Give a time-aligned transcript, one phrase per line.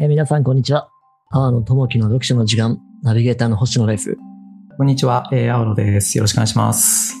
[0.00, 0.88] えー皆さん、こんにちは。
[1.30, 4.16] 阿野智樹の読書の時間、ナビゲーターの星野です。
[4.76, 6.16] こんにちは、えー、青野です。
[6.18, 7.14] よろしくお願いします。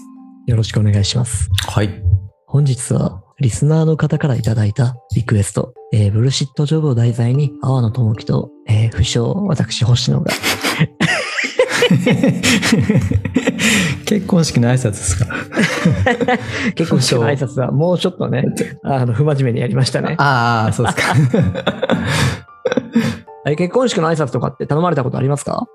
[0.46, 1.48] よろしくお願いします。
[1.68, 2.02] はい。
[2.46, 10.32] 本日は、リスナーの方からいただいたリクエスト、えーブルシットジョブを題材に、阿野智樹と、えー不詳、私、星野が、
[14.06, 15.26] 結婚式の挨拶ですか？
[16.74, 18.44] 結婚式の挨拶はもうちょっとね、
[18.84, 20.14] あの、不真面目にやりましたね。
[20.18, 21.14] ああ、そうですか。
[23.48, 25.68] え結婚式の挨拶とかって頼まれたことありますか？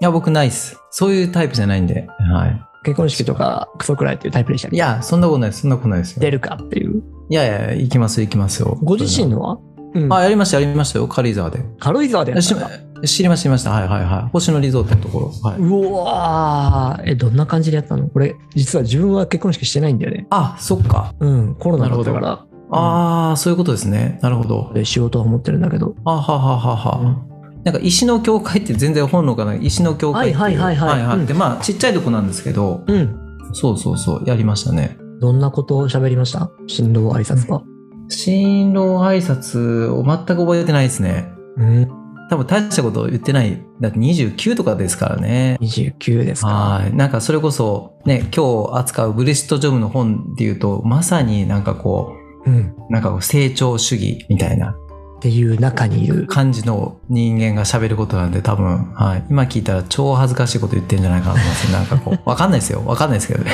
[0.00, 0.80] いや、僕ないっす。
[0.90, 2.08] そういうタイプじゃないんで。
[2.08, 4.70] は結婚式とかクソくらいっていうタイプでしたい。
[4.72, 4.76] ね。
[4.76, 5.60] いや、そんなことないです。
[5.60, 6.20] そんなことないですよ。
[6.20, 7.00] 出るかっていう？
[7.30, 8.76] いやいや、行きますよ、行きますよ。
[8.82, 9.58] ご自身のは？
[9.94, 10.12] うん。
[10.12, 11.06] あ、やりました、やりましたよ。
[11.06, 11.64] 軽井沢で。
[11.78, 13.70] 軽井沢で知りました、知りました。
[13.70, 14.30] はいはいはい。
[14.32, 15.48] 星野リゾートのところ。
[15.48, 15.60] はい。
[15.60, 18.08] うわーえ、どんな感じでやったの？
[18.08, 20.26] これ、実は自分は結婚式してないんだよね。
[20.30, 21.14] あ、そっか。
[21.20, 22.44] うん、コロナだったから。
[22.72, 24.18] ああ、そういうことですね。
[24.22, 24.72] なるほど。
[24.74, 25.94] で、仕事は持ってるんだけど。
[26.04, 27.32] あはははは。
[27.64, 29.54] なんか石の教会って全然本能がな？
[29.54, 33.16] い石の教会っていうはいはいはいはいうんでまあちっちゃいとこなんですけどうん。
[33.52, 36.50] そうそうそうやりましたねどんなことを喋りました？
[36.66, 37.62] 新郎挨拶は。
[38.08, 41.88] 新郎挨拶を全く覚えてないですねうん。
[42.30, 46.48] 多分大したこと言ってないだって29とかですからね29ですか。
[46.48, 52.56] はいなんかそれこそね今日扱うブレシットジョブの本でいうとまさになんかこうん。
[52.56, 54.76] うなんかこう成長主義みたいな。
[55.18, 56.26] っていう中にいる。
[56.26, 62.82] 感じの人間が喋ることなんで多分、はい、今聞いたら超恥ずかしいこと言ってるんじゃないかなと思います なんかこうわかんないですよ。
[62.84, 63.52] わかんないですけどね。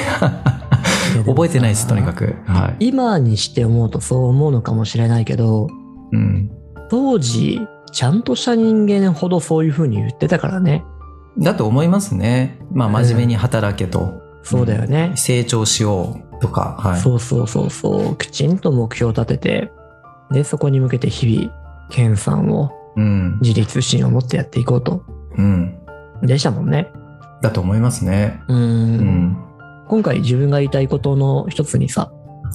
[1.26, 2.36] 覚えてないですとにかく。
[2.46, 5.66] はい、今にして思うとそう思うのかもしれないけど、
[6.12, 6.50] うん、
[6.88, 7.60] 当時、
[7.92, 10.84] ちゃんとした人間ほどそういう風に言ってたからね。
[11.38, 12.58] だと思いますね。
[12.72, 15.12] まあ真面目に働けと、そうだよね。
[15.16, 18.16] 成長しようとか、はい、そうそうそうそう。
[18.16, 19.72] きちんと目標を立てて、
[20.30, 21.52] で、そこに向けて日々、
[21.90, 25.04] 研鑽を、うん自立心を持ってやっていこうと。
[25.36, 25.78] うん、
[26.22, 26.90] でしたもんね。
[27.42, 28.60] だと思いますねうーん。
[28.60, 29.44] うん
[29.88, 32.12] 今回自分が言いたいことの一つにさ、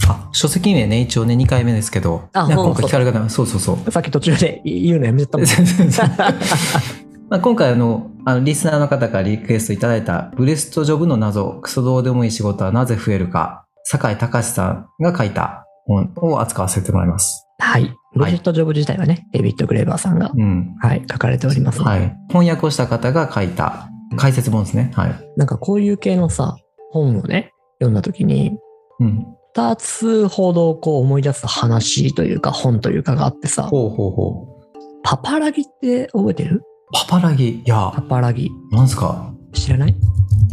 [0.08, 5.48] あ書籍名ね一応ね2回目ですけどあ今回聞かれ方そうそうそうさっき途中で 言うのやめちゃったもん。
[7.30, 17.46] まあ今回あのあのリスナーの方からリクエストいただいたブレストジョブの謎クソどうでもいい仕事はなぜ増えるか酒井隆さんが書いた本を扱わせてもらいます。
[17.60, 17.94] はい。
[18.16, 20.76] ブリジット・ジョブ自体はね、デイビッド・グレーバーさんが、うん。
[20.80, 21.82] はい、書かれております。
[21.82, 22.16] はい。
[22.30, 24.92] 翻訳をした方が書いた解説本ですね。
[24.96, 25.16] はい。
[25.38, 26.56] なんかこういう系のさ、
[26.92, 28.58] 本をね、読んだ時に、
[29.00, 29.26] うん。
[29.56, 34.64] 二つほどこう思い出す話というか本というかがあってさ、ほうほうほう。
[35.04, 36.64] パパラギって覚えてる？
[36.92, 37.62] パパラギ。
[37.64, 38.50] いやパ、パラギ。
[38.72, 39.32] なんすか？
[39.54, 39.96] 知らない？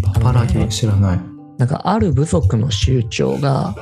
[0.02, 1.20] パパラギ知らない。
[1.60, 3.74] なんかある部族の酋長が、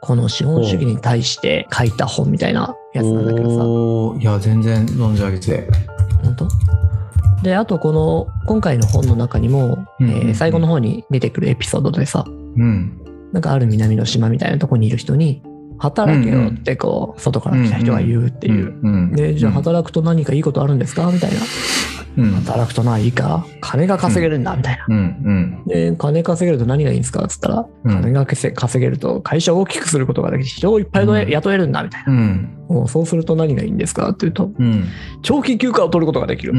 [0.00, 5.68] この資本主義に対して書いた本みたいなやつなんだけどさ、いや、全然存じ上げて。
[6.22, 6.48] 本当？
[7.42, 10.28] で、あとこの、今回の本の中にも、うんうんうん。
[10.28, 12.30] えー最後の方に出てくるエピソードでさ、う
[12.64, 13.00] ん。
[13.32, 15.42] なんかある南の島みたいなとこにいる人に、
[15.84, 18.74] 働けよってこう、外から来た人が言うっていう。
[18.82, 19.12] うん。
[19.12, 21.10] で、じゃあ働くと何かいいことあるんですか？
[21.12, 21.36] みたいな。
[22.16, 22.30] うん。
[22.30, 23.44] 働くとないいか？
[23.60, 25.64] 金が稼げるんだみたいな。
[25.66, 27.24] で、金稼げると何がいいんですか？
[27.24, 32.86] っつったら、うん金が稼稼げると会社を大きくすることができて人をいっぱいうん雇えるんだみたいな。
[32.88, 34.08] そうすると何がいいんですか？
[34.08, 34.84] って言うと、うん。
[35.22, 36.54] 長期休暇を取ることができる。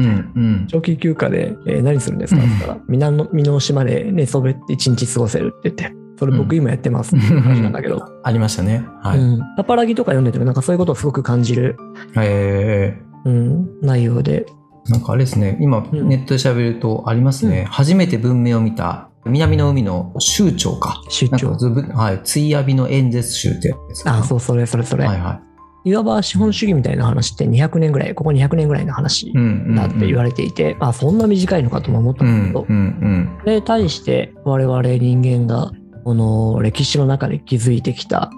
[0.68, 2.40] 長期休暇で、えー何するんですか？
[2.40, 8.84] って言ったら、南の島で寝そべって一日過ごせるって言って、それ僕今やってますっていう話なんだけど、ありましたね。
[9.02, 9.18] はい。
[9.18, 11.76] うん、パパラギとか読んでてもなんかそういうことをすごく感じる、
[12.16, 16.08] えうん、内容で、ー、なんかあれですね、今ん。
[16.08, 17.64] ネットで調べるとありますね、うん。
[17.66, 21.02] 初めて文明を見た南の海の州長か。
[21.08, 21.58] 出張なんか。
[21.58, 25.04] ずぶはい、ツイアビの演説集ってやつあ、そう、それそれそれ。
[25.04, 25.40] はいは
[25.84, 25.94] い。
[25.94, 29.32] わば資本主義みたいな話って200年ぐらい、ここ200年ぐらいの話い。
[29.32, 29.74] うんうん、うん。
[29.76, 35.72] だって言われていて、あ、そんな短いのかとも思ったうんんだけど、うんうんで、対して我々人間が、
[36.06, 38.30] この歴史の中で築いてきた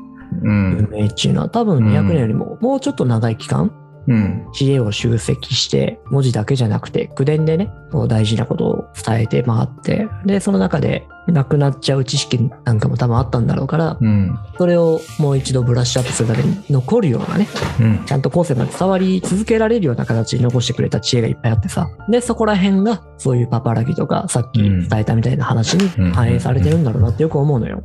[0.43, 0.89] うん。
[0.89, 3.71] 文明っていうのは多分200年よりももうちょっと長い期間、
[4.09, 17.47] うん知恵を集積して、文字だけじゃなくて、口伝でね、こう大事なことを伝えて回って、で、その中でなくなっちゃう知識なんかも多分あったんだろうから、うんそれをもう一度ブラッシュアップするために残るようなね、
[17.81, 21.89] うんちゃんと後世まで伝わり続けられるような形に残してくれた知恵がいっぱいあってさ。
[22.09, 27.83] で、そこら辺が、そういうパパラギとか、さっき伝えたみたいな話に反映されてるんだろうなってよく思うのよ。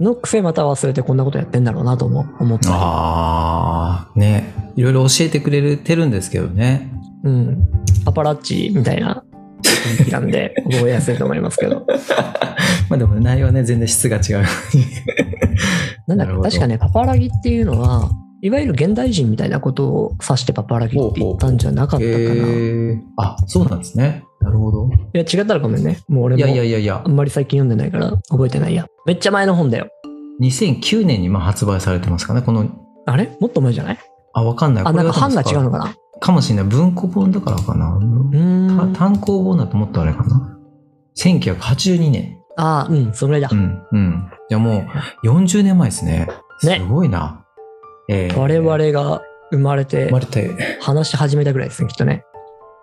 [0.00, 2.74] のくせまた忘れてこんなことやってんだろうなとも思ったり。
[2.76, 6.90] ああねいろいろ教えてくれてるんですけどね
[7.24, 7.68] うん。
[8.04, 9.24] パパラッチみたいな
[9.62, 11.86] 雰囲気なんで、 覚えやすいと思いますけど。
[12.88, 14.46] まあでも内容はね全然質が違う
[16.06, 18.10] なんだっけ、確かね、パパラギっていうのは、
[18.42, 22.06] いわゆる現代人みたいなことを指してパパラギって言ったんじゃなかったかな。
[22.06, 24.22] いへーあ、そうなんですね。
[24.46, 24.88] なるほど。
[25.12, 25.98] や、違ったらごめんね。
[26.08, 28.86] もう俺いやいやもいやいやあ、んまり最近読んでないから覚えてないや。
[29.06, 29.88] めっちゃ前の本だよ。
[30.40, 32.42] 2009年にまあ発売されてますかね。
[32.42, 32.68] この、
[33.06, 33.36] あれ？
[33.40, 33.98] もっと前じゃない？
[34.34, 34.84] あ、わかんない。
[34.84, 35.94] あ、なんか版が違うのかかな？
[36.20, 36.64] かもしれない。
[36.64, 37.96] 文庫本だからかな。
[37.96, 38.92] うーん。
[38.94, 40.58] た単行本だともっとあれかな。
[41.18, 42.38] 1982年。
[42.56, 43.54] ああ、うん、それだう。
[43.54, 44.30] ん、うん。
[44.48, 44.86] じゃあも
[45.24, 46.28] う40年前ですね。
[46.58, 47.44] すねごいな。
[48.08, 52.24] えー我々が生まれて生まれて、話し始めたぐらいですね、きっとね。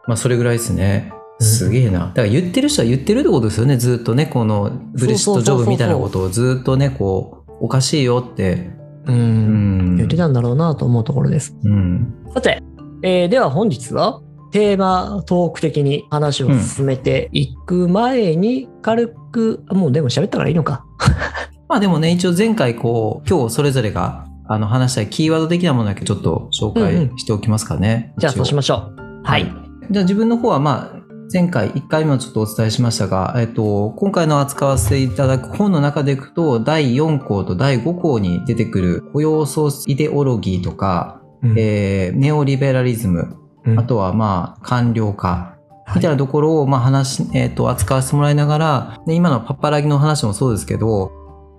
[0.08, 1.12] まあそれぐらいですね。
[1.40, 2.00] うんすげえな。
[2.00, 3.78] だから言ってる人は言ってるってことですよね。
[3.78, 8.72] ずっとね、このブレシットジョブみたいなことをずっとね、こう、おかしいよって。
[9.08, 9.12] う。
[9.12, 9.98] うんん。
[9.98, 11.56] 言ってたんだろうなと思うところです。
[11.64, 12.14] うん。
[12.34, 12.62] さて、
[13.04, 14.22] えーでは本日は
[14.52, 20.86] テーマトーク的に話を進めていく前に軽く、あもうでも喋ったからいいのか。
[21.68, 28.14] まあでもね、一応前回こう、今日それぞれがあの話したいキーワード的なものだけちょっと紹うんうん介しておきますかね。
[28.20, 29.22] じゃあそうしまましょう。
[29.24, 29.52] はい。
[29.90, 41.60] じゃあ自分の方はまあ、前回1回目もちょっとお伝えしましたが、えっと、今回の扱わせていただく本の中でいくと、第4項と第5項に出てくる雇用創出イデオロギーとか、うん。
[41.60, 43.80] えーネオリベラリズム、うん。
[43.80, 45.96] あとはまあ、官僚化、はい。
[45.98, 51.12] みたいなところをまあ話し、えっと扱わせてもらいながら、で今のパパラギの話もそうですけど、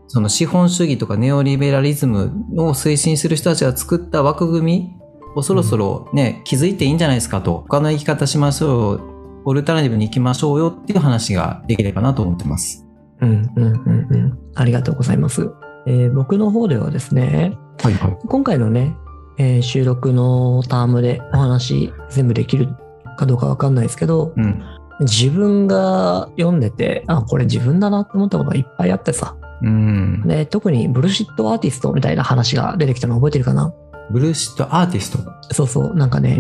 [0.08, 4.96] その資本主義とかネオリベラリズムを推進する人たちが作った枠組み
[5.34, 9.13] をそろそろね、気づいていいんじゃないですかと、他の生き方しましょう、
[9.44, 12.87] オルタナティブに行きましょうよっていう話ができればなと思ってます。
[13.20, 14.38] うんうんうんうん。
[14.55, 15.50] ありがとうございます。
[15.87, 18.19] えー僕の方ではですね、はいはい。
[18.26, 18.96] 今回のね、
[19.38, 22.69] えー収録のタームでお話全部できる
[23.17, 24.62] かどうかわかんないですけど、うん。
[25.00, 29.37] 自分が読んでて、あ、これ自分だなって思ったことがいっぱいあってさ。
[29.62, 30.23] うん。
[30.26, 33.73] で、特にブルシットアーティストみたいな話が出てきたの覚えてるかな？
[34.10, 35.18] ブルーシットアーティスト。
[35.52, 36.38] そうそう、なんかね、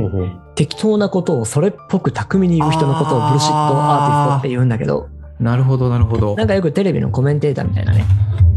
[0.54, 5.08] 適当なことをそれっぽく巧みに言う人のことをブルシットアーティストって言うんだけど、
[5.40, 6.44] なるほど、なるほどな。
[6.44, 8.04] んかよくテレビのコメンテーターみたいなね、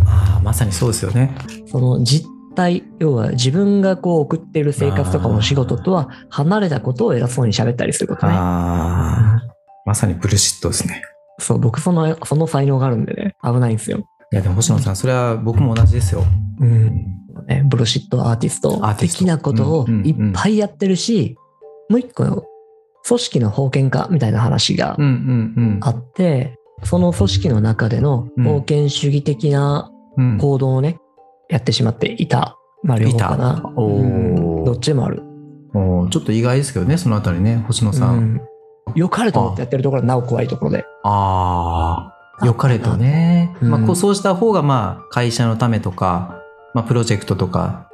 [0.05, 1.35] ああ、まさにそうですよね。
[1.65, 8.33] その実態、要は自分がこう送っている生活とかお仕事とは離れたことを偉そうに喋ったりすることね。
[8.33, 9.47] ああ、
[9.85, 11.01] まさにブルシットですね。
[11.39, 13.99] そう、僕その、その才能があるんでね、危ないんですよ。
[14.31, 16.23] いや、でも星野さん、それは僕も同じですよ。
[16.59, 17.16] うん。
[17.47, 18.81] ね、ブルシットアーティスト。
[18.97, 21.37] 的なことをいっぱいやってるし、
[21.89, 22.45] もう一個、
[23.07, 24.97] 組織の封建化みたいな話が
[25.81, 28.43] あって、その組織の中でのうん。
[28.43, 29.91] 封建主義的な
[30.39, 30.99] 行動をね、
[31.49, 32.57] やってしまっていた。
[32.83, 33.63] まあ両方かな。
[33.75, 35.23] どっちもある。
[35.73, 38.17] ちょっと意外ですけどね、そのあたりね、星野さん。
[38.17, 38.41] うん。
[38.95, 40.85] 良かれと思ってやってるところはなお怖いところで。
[41.03, 43.55] ああ、良かれとね。
[43.61, 43.71] うん。
[43.71, 46.36] まあ、こうそうした方が、まあ、会社のためとか、
[46.77, 47.89] まあ、プロジェクトとか、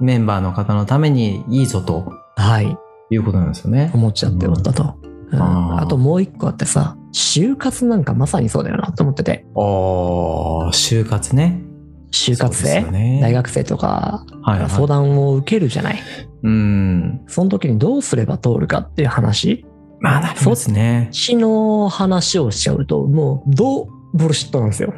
[0.00, 2.78] メンバーの方のためにいいぞとはい。
[3.10, 3.90] いうことなんですよね。
[3.92, 4.94] 思っちゃっておったと。
[5.30, 9.44] うんあーあともう一個あってさ、就活なんかまさにそうだよなと思ってて。
[9.54, 11.62] おー就活ね。
[12.10, 14.70] 就活生、よね大学生とかはい、はい。
[14.70, 15.98] 相談を受けるじゃない？
[16.42, 17.20] うん。
[17.26, 19.66] その時にどうすれば通るかっていう話？
[20.00, 21.10] まあ、なりますね。
[21.12, 24.94] 血の話をしちゃうと、もう、どうブルシットなんですよ。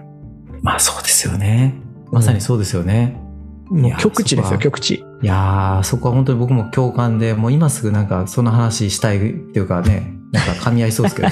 [0.62, 1.74] まあ、そうですよね。
[2.12, 3.20] まさにそうですよね。
[3.70, 5.04] もう極地ですよ、極地。
[5.22, 9.20] いやー、そこは本当に僕も共感で、もう今すぐなんかその話したいっ
[9.52, 11.28] ていうかね、なんか噛み合いそうですけど。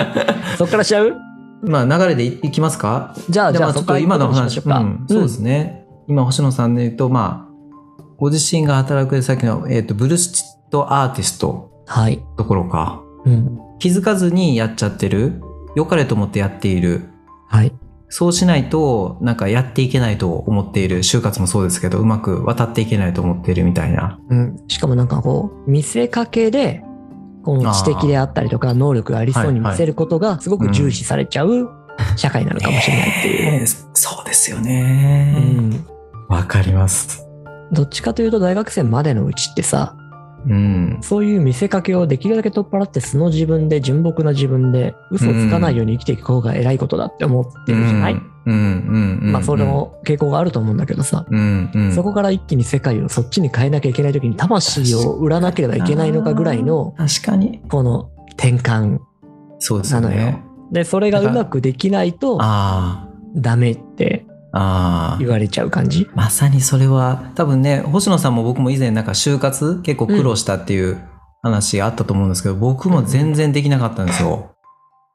[0.58, 1.14] そっからしちゃう？
[1.62, 3.14] まあ流れでいいきますか？
[3.28, 5.84] じゃあ、じゃあ、ちょっと今の話、うんそうですね。
[6.08, 12.22] 今星野さんで言うと、まあ、ご自身が働くさっきの、えっ、と、ブルシットアーティストはい。
[12.36, 13.02] ところか。
[13.24, 13.58] うん。
[13.78, 15.42] 気づかずにやっちゃってる。
[15.74, 17.10] 良かれと思ってやっている。
[17.48, 17.72] はい。
[18.08, 20.98] そうしないと、なんかやっていけないと思っている。
[20.98, 24.18] 就活もそうですけど、うまく渡っていけないと思っているみたいな。
[24.28, 24.60] うん。
[24.68, 26.82] しかもなんかこう、見せかけで、
[27.42, 31.70] この知的であったりとか、能力がありそうに見せることがすごく重視されちゃう
[32.16, 33.60] 社会なのかもしれないっていう。
[33.60, 35.32] えーそうですようね。
[35.32, 35.86] ん。
[36.28, 37.26] わ、かります。
[37.72, 39.96] どっちかというと大学生までのうちってさ、
[40.48, 40.98] うん。
[41.00, 48.20] そういう見せかけをできるだけ取っ払って素の自分で純朴な自分で嘘をつかないように生きていく方が偉いことだって思ってるじゃない、うん。
[48.46, 49.18] うん。
[49.22, 49.32] うん。
[49.32, 51.70] まあそれの傾向があると思うんだけどさ、うん。
[51.74, 51.92] うん。
[51.92, 57.62] そこから一気に世界をそっちに変えなきゃいけない時に魂を売らなければいけないのかぐらいの確かに。
[57.68, 59.00] この転換
[59.90, 60.16] なのよ。
[60.16, 60.42] ね。
[60.70, 64.26] でそれがうまくできないとあダメって
[64.56, 65.16] あ。
[65.18, 65.28] 言。
[65.28, 66.08] われちゃう感じ？
[66.14, 70.98] まさにそれは、多分ね、星野さんも僕も以前なんか就活結構苦労したっていう
[71.42, 74.52] 話あったと思うんですけど、僕も全然できなかったんですよ。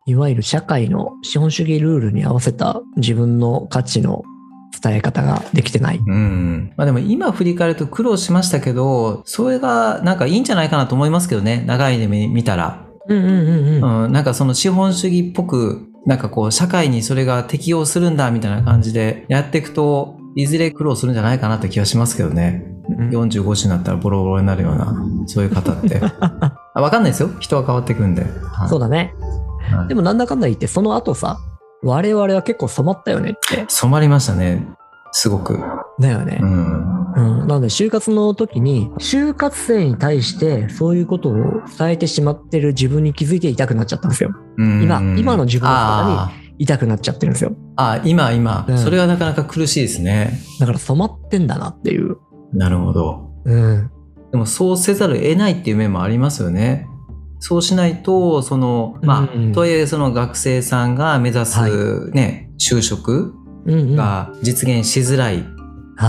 [0.06, 4.24] いわゆる社会の資本主義ルールに合わせた自分の価値の
[4.82, 5.98] 伝え方ができてない。
[5.98, 6.74] うん。
[6.76, 11.64] まあでも今振り返ると苦労しましたけど、それがなんかいいんじゃないかなと思いますけどね。
[11.68, 12.88] 長い目見たら。
[13.08, 14.04] うんうんうんうん。
[14.06, 14.12] うん。
[14.12, 22.66] なんかその資本主義っぽく、なんかこう社会にそれが適応するんだみたいな感じでやっていくと、いずれ苦労するんじゃないかなって気がしますけどね。
[22.66, 24.94] うん45歳になったらボロボロになるような、
[25.28, 26.02] そういう方って。
[26.74, 27.30] あわかんないですよ。
[27.40, 28.24] 人は変わっていくんで。
[28.24, 29.14] はいそうだね。
[29.72, 31.38] はいでもなんだかんだ言って、その後さ、
[31.84, 33.66] 我々は結構染まったよねって。
[33.68, 34.68] 染まりましたね。
[35.12, 35.60] すごく。
[36.00, 36.46] だよねう。
[36.46, 37.14] ん。
[37.14, 37.48] うん。
[37.48, 41.34] なので、就活の時に、就活生に対してそういうことを
[41.78, 44.32] 伝えてしまってる自分に気づいて痛くなっちゃったんですよ。
[44.58, 47.52] うん今今の自分のあ痛くなっちゃってるんですよ。
[47.52, 50.40] ーあー、今、今、うんそれはなかなか苦しいですね。
[50.60, 52.18] だから染まってんだなっていう。
[52.54, 53.32] なるほど。
[53.46, 53.92] うん。
[54.32, 56.88] でもそうせざるを得ないっていう面もありますよね。
[57.40, 63.36] そうしないと、その、まあ、うんとはいえその学生さんが目指はすね、就職うんうん。
[63.36, 65.46] はが実現しづらい。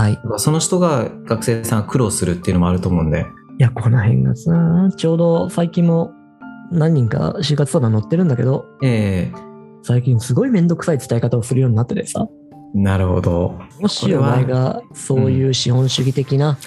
[0.09, 0.19] い。
[0.37, 3.25] その人が学生さんが苦労するっていうのもあると思うんで。
[3.59, 6.11] いや、この辺がさ、ちょうど最近も
[6.71, 9.53] 何人か就活相談乗ってるんだけど、ええ
[9.85, 12.25] 最近すごいめんどくさい伝え方をするようになっててさ、
[12.73, 13.59] なるほど。
[13.79, 16.57] もしお前がそういう資本主義的な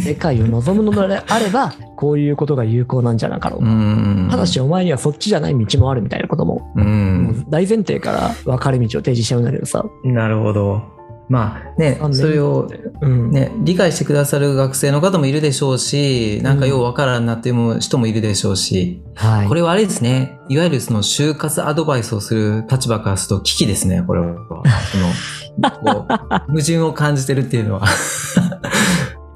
[0.00, 3.70] 世界を望むのであれば、こういうことが有効なんじゃなかろううか。
[3.70, 4.28] ん。
[4.30, 6.78] ただしお前にはそっちじゃない道もあるみたいなことも、う。
[6.78, 9.84] もうん大前提から分かれ道を提示しちゃうんだけどさ。
[10.04, 10.94] なるほど。
[11.28, 12.70] まあねあ、それを
[13.00, 13.30] うん。
[13.30, 19.48] ね、理解してくださる学生の方もいるでしょうし、なんかようわからんなっていう人もいるでしょうし、はい。
[19.48, 24.34] これはあれですね、いわゆるその就活アドバイスをする立場からすると危機ですね、これは。
[24.42, 25.70] その、
[26.04, 27.86] こう、矛盾を感じてるっていうのは。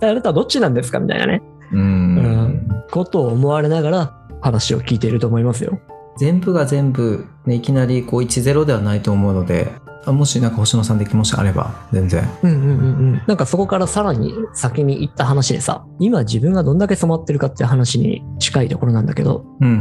[0.01, 2.85] あなたはどっちなんですかみたいなね、うん。
[2.91, 5.81] ことを思われながら話を聞いていると思いますよ。
[6.19, 9.71] 全部が全部、ね、いきなりこう1-0ではないと思うので、
[10.05, 12.29] あもしなんか星野さんでもしあれば、全然。
[12.43, 12.73] うんうんうんう
[13.17, 13.23] ん。
[13.27, 19.79] なんかそこからさらに先に行った話でさ、今自分がどんだけ染まってるかっていう話に近いところなんだけど、うんうんう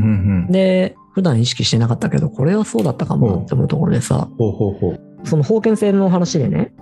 [0.50, 0.52] ん。
[0.52, 5.00] で、普段意識してなかったけど、これはそうだったかもって思うところでさ、ほうほうほう。
[5.24, 6.74] その封建制の話でね、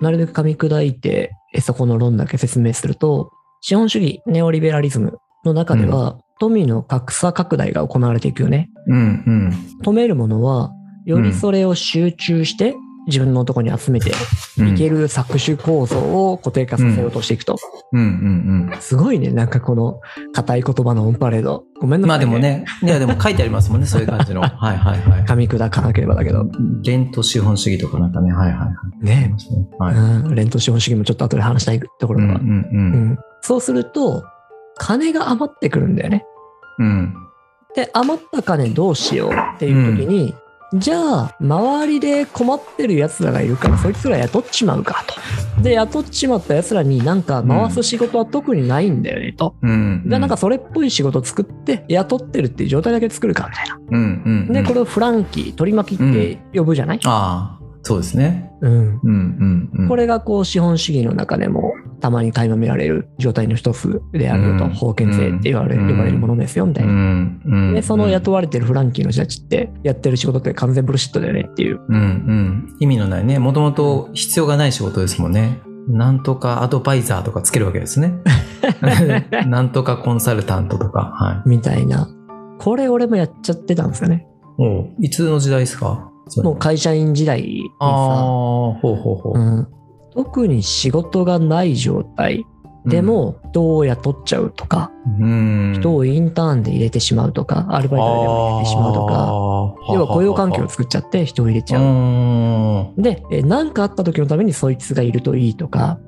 [0.00, 8.70] なるべく噛み砕いて、えそこの論だけ説明すると、資本主義、ネオリベラリズムの中では、富の格差拡大が行われていくよね。
[8.86, 8.96] うん
[9.26, 9.52] うん。
[9.82, 10.72] 止めるものは、
[11.04, 12.74] よりそれを集中して、
[13.06, 14.12] 自分のところに集めて
[14.58, 17.56] うんいける搾取構造を固定化させようとしていくと。
[17.92, 20.00] うんうんすごいね、なんかこの
[20.32, 21.64] 硬い言葉のオンパレード。
[21.80, 22.08] ごめんうん。
[22.08, 22.38] なさい、まあでも。
[22.38, 24.40] ね、いやでも書いてありますもんね、そういう感じの。
[24.42, 25.24] はいはいはい。
[25.24, 26.46] 噛み砕かなければだけど。
[26.82, 28.68] レント資本主義とかなんかね、はいはいは
[29.02, 29.04] い。
[29.04, 29.34] ね。
[29.78, 29.94] はい。
[29.94, 32.80] うん、レント資本主義もちょっと後で話したいところが、うんうんう
[33.12, 34.24] んそうすると、
[34.78, 36.24] 金が余ってくるんだよね。
[36.78, 36.86] うん。
[36.86, 37.14] うん。
[37.74, 40.34] で、余った金どうしようっていう時に、
[40.76, 45.04] じゃあ、周りで困ってる奴らがいるから、そいつら雇っちまうか
[45.56, 45.62] と。
[45.62, 49.54] で、雇っちまった奴らになんか回す仕事は特にないんだよねと。
[49.62, 50.02] うん。
[50.06, 53.78] じゃあなんかそれっぽい仕事作って雇ってるっていう状態だけ作るかみたいな。
[53.88, 54.52] うんうんうん。
[54.52, 58.50] で、これをフランキー、取り巻きって呼ぶじゃない、ああ、そうですね。
[58.60, 59.88] うん、うんうんうん。
[59.88, 67.72] これがこう資本主義の中でもたまに垣間見られる状態の一つであるよと、うん封建制って言われうん呼ばれるものですよみたいな。
[67.72, 71.80] で、その雇われてるフランキーの人たちってやってる仕事って完全ブルシットだよねっていう。
[71.88, 72.76] うんうん。
[72.78, 73.38] 意味のないね。
[73.38, 75.62] もともと必要がない仕事ですもんね。
[75.88, 78.12] なんとかアドバイザーとかつけるわけですね。
[79.48, 81.10] なんとかコンサルタントとか。
[81.14, 81.48] はい。
[81.48, 82.06] みたいな。
[82.58, 84.26] これ俺もやっちゃってたんですよね。
[84.58, 86.10] おういつの時代ですか？
[86.42, 88.22] もう会社員時代にああ、さ、
[88.82, 89.38] ほうほうほう。
[89.38, 89.68] うん、
[90.14, 92.44] 特に仕事がない状態
[92.86, 99.14] でも人を雇っちゃうとか、うん、人をインターンで入れてしまうとか、アルバイトでも入れてしまうとか、
[99.94, 101.82] 要は雇用環境を作っちゃって人を入れちゃう。
[101.82, 102.94] うん。
[102.98, 105.98] で、え何かあった時のためにそいつがいるといいとか、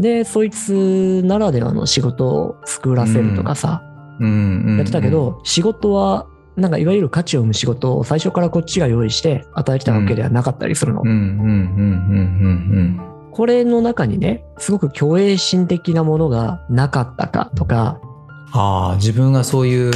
[0.00, 3.82] で、そいつならではの仕事を作らせるとかさ。
[4.20, 6.26] やってたけど、仕事は、
[6.60, 11.02] なんかいわゆる価値を生む仕事を最初からこっちが用意して与えてたわけではなかったりするの。
[13.32, 18.00] これの中にね、すごく虚栄心的なものがなかったかとか、
[18.52, 19.92] ああ、自分がそういう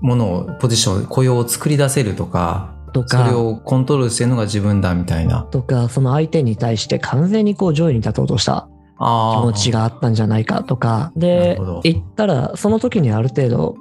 [0.00, 5.42] ものを、ポジション、雇用を作り出せるとか、とかそれ、をコントロールしてるのが自分だみたいな。
[5.50, 8.68] とか、その相手に対して完全にこう上位に立とうとした。
[8.96, 10.14] 気持ちがあったん。
[10.14, 13.74] じゃないかとか、で、言ったら、その時にある程度、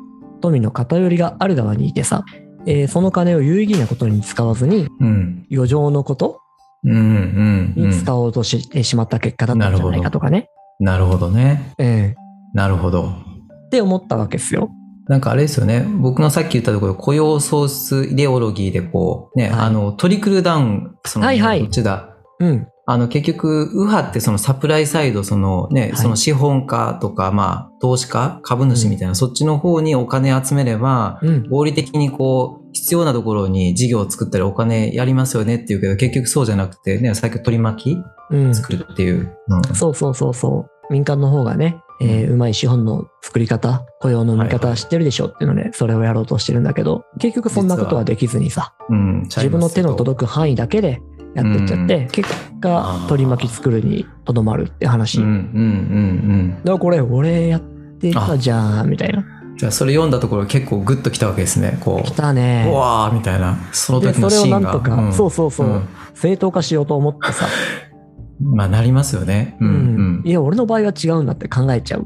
[0.44, 2.26] 富の偏りがある側にいてさ、
[2.66, 5.46] えーその金を有意義なことに使わずに、うん。
[5.52, 6.40] 余剰のこと。
[6.84, 10.50] に使おうとしてしまった結果だったんじゃないかとかね。
[10.80, 11.74] なるほどね。
[11.78, 12.16] ええ
[12.54, 13.08] なるほど。
[13.08, 14.70] って思ったわけですよ。
[15.08, 15.82] なんかあれですよね。
[15.82, 22.13] 僕のさっき言ったところ、雇用創出イデオロギーでこう、ね、はいあの、トリクルダウン、その、はいはいどっちだ。
[22.44, 22.68] うん。
[22.86, 31.50] あの、結局、右派ってそのサプライサイド、そのね、はいその資本家とか、まあ、投資家、株主みたいな、そっちの方にお金集めれば、うん。
[31.50, 38.56] 合理的にこう、必要なところに事業を作ったりお金やりますよねっていうけど、結局そうじゃなくて、ね、さっき取り巻うんき。
[38.56, 39.38] 作るっていう。
[39.48, 40.94] うんそうそうそうそう。
[40.94, 51.02] 民間の方がね、えーうまい資本の作り方、雇用の見方知ってるでしょっていうので、それをやろうとしてるんだけど、結局そんなことはできずにさ、うん、自分の手の届く範囲だけで
[51.36, 52.30] やってっちゃって、結
[52.62, 55.20] 果あー、取り巻き作るにとどまるって話。
[55.20, 57.62] うん、うん、うん、だからこれ、俺やっ
[58.00, 59.20] てたじゃん、みたいな。
[59.20, 59.58] うん。
[59.58, 61.78] じゃあ、それ読んだところ結構グッときたわけですね。
[61.82, 62.16] こ来う。
[62.16, 62.74] たねう。
[62.74, 63.58] わーみたいな。
[63.72, 64.72] そので、時のそれをシーンが。
[64.72, 67.48] なんとか、んそうそうそう、ん正当化しようと思ってさ、
[68.42, 69.56] まあ、なりますよね。
[69.60, 70.22] うん、うん。
[70.26, 72.06] いや、俺の場合は違うんだって考えちゃう。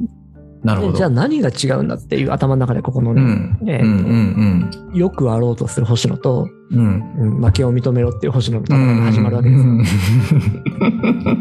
[0.64, 0.92] なるほど。
[0.94, 3.58] でじゃあ何が違うんだっていう頭の中でここのね、うん。
[3.62, 6.80] うん、えーうん、よくあろうとする星野と、うん。
[6.80, 7.38] うん。
[7.38, 9.74] うん負けを認めろっていう星野の戦いが始まるわけですよ。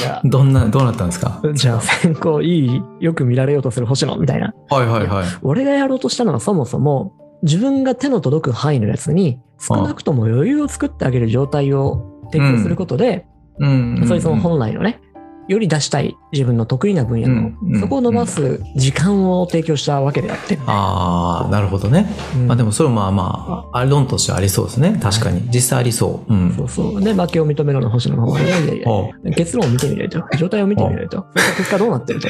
[0.00, 1.40] じゃどんな、どうなったんですか？
[1.44, 4.54] あ、じゃあ先行いい、よく見られようとする星野みたいな。
[4.68, 5.26] はいはいはい。
[5.42, 13.26] 俺がやろうとしたのはそもそも、自分が手の届く範囲のやつに少なくとも余裕を作ってあげる状態を提供することで、
[13.58, 14.04] うん。
[14.06, 15.00] それその本来のね、
[15.48, 20.58] より出したい自分の得意な分野の、うんうんそこを伸ばす時間を提供したわけであって。
[20.66, 22.06] ああ、なるほどね。
[22.36, 24.98] うんまあでもそれもまあまあ、あ論としてはありそうですね。
[25.02, 25.48] 確かに。
[25.52, 26.32] 実際ありそう。
[26.32, 26.52] うん。
[26.54, 27.02] そうそう。
[27.02, 31.24] で、負けを認めろの星野の方が、いやいやいやお結論を見てみないと、状態を見てみないと、
[31.56, 32.28] 結果どうなってると。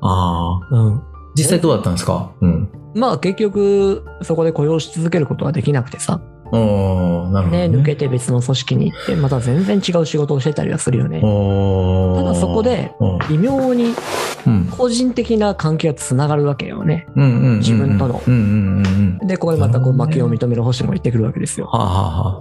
[0.00, 0.76] ああ。
[0.76, 1.02] うん。
[1.34, 2.32] 実際どうだったんですか？
[2.40, 2.68] うん。
[2.94, 6.20] まあ結局、そこで雇用し続けることはできなくてさ、
[6.52, 7.76] ね、ね。
[7.78, 11.20] 抜けて別の組織に行って、また全然違う仕事をしてたりはするよね。
[11.20, 12.92] ただそこで、
[13.28, 13.94] 微妙に
[14.46, 14.66] うん。
[14.66, 17.06] 個人的な関係がつながるわけよね。
[17.58, 19.26] 自分との。
[19.26, 21.70] で、ここでまたこう負けを認める星野が言ってくるわけですよ。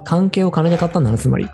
[0.06, 1.48] 関係を金で買ったんだな、つまり。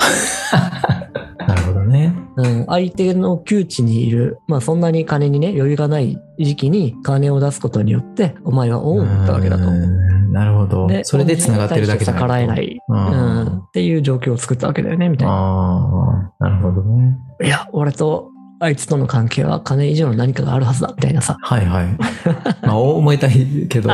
[0.52, 1.12] あ、
[1.48, 2.16] なるほどね。
[2.38, 9.72] うん、相手の窮地にいる、まあそんなに金にね、余裕がない時期に金を出すことによって、お前は恩を売ったわけだとう。
[9.72, 10.88] んなるほど。
[10.88, 12.54] で、それで繋がってるだけじゃ逆らえな。
[12.54, 15.34] ないい、ううんん、っていう状況を作ったわけだよね、みたいな。
[15.34, 17.18] ああ、なるほどね。
[17.44, 21.38] いや、俺とあいつとの関係は金以上の何かがあるはずだ、みたいなさ。
[21.42, 21.88] はいはい。
[22.64, 23.90] まあ、思えたいけど、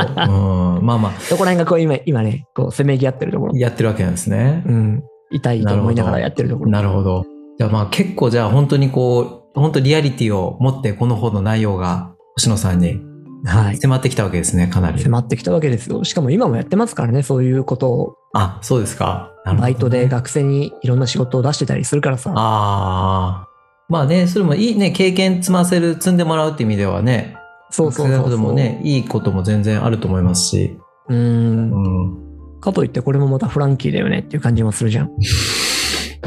[0.80, 3.56] ん、まあまあ、そこら辺がこう今、今ね、こう、せめぎ合ってるところ。
[3.56, 4.62] やってるわけなんですね。
[4.66, 5.02] うん。
[5.30, 6.70] 痛いと思いながらやってるところ。
[6.70, 7.24] なるほど。
[7.58, 13.00] じゃあまあ結構じゃあ本当にこう、本当リアリティを持ってこの本の内容が星野さんに
[13.44, 13.76] はい。
[13.76, 15.02] 迫ってきたわけですね、かなり。
[15.02, 16.02] 迫ってきたわけですよ。
[16.04, 18.16] しかも今もやってますからね、そういうことを。
[18.32, 19.32] あ、そうですか。
[19.46, 22.32] ねバイトで学生にいろんな仕事を出してたりするからさ。
[22.34, 23.48] ああ。
[23.88, 27.36] まあね、それもいいね、経験積ませる、積んでもらうって意味ではね、
[27.70, 28.38] そうそうそうそう。
[28.38, 30.78] もね、いいことも全然あると思いますし。
[31.08, 31.14] う。
[31.14, 32.60] うんん。
[32.60, 35.08] かといってこれもまたフランキーだよねっていう感じもするじゃん。
[35.08, 35.10] う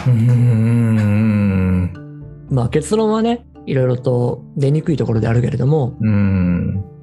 [0.06, 1.93] ーん。
[2.51, 6.97] まあ結論はね、いろいろと出にくいところであるけれども、うん。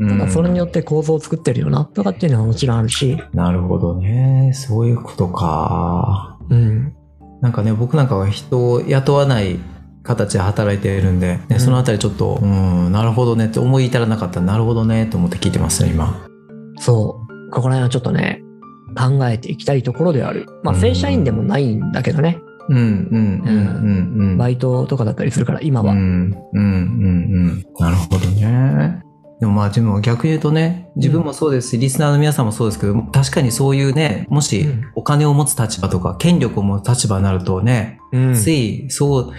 [0.00, 3.24] ただそれによっって構造を作ってるよなとかっていうのはもちろんあるし、て。
[3.34, 4.52] なるほどね。
[4.54, 6.38] そういうことか。
[6.50, 6.94] うん。
[7.40, 9.58] なんかね、僕なんかは人を雇わない
[10.02, 16.26] 形で働いているんで、ねうんそのあたりちょっと、うん、なるほどねって思い至らなかったらなるほどねと思って聞いてますね、今。
[16.78, 17.50] そう。
[17.50, 18.42] ここら辺はちょっとね、
[18.96, 20.46] 考えていきたいところではある。
[20.62, 22.38] まあ正社員でもないんだけどね。
[22.70, 24.36] うん、うん、うん、うん、うん。
[24.36, 25.92] バイトとかだったりするから、今は。
[25.92, 26.62] うん、うん、うん、う
[27.52, 27.64] ん。
[27.78, 29.07] なるほどね。
[29.40, 38.34] でもまあ、でも逆に言うとね、自分もそうですし、リスナーの皆さんもそうですけど、確かにそういうね、もしうんお金を持つ立場とか、権力を持つ立場になるとね、うん。
[38.34, 39.32] ついそう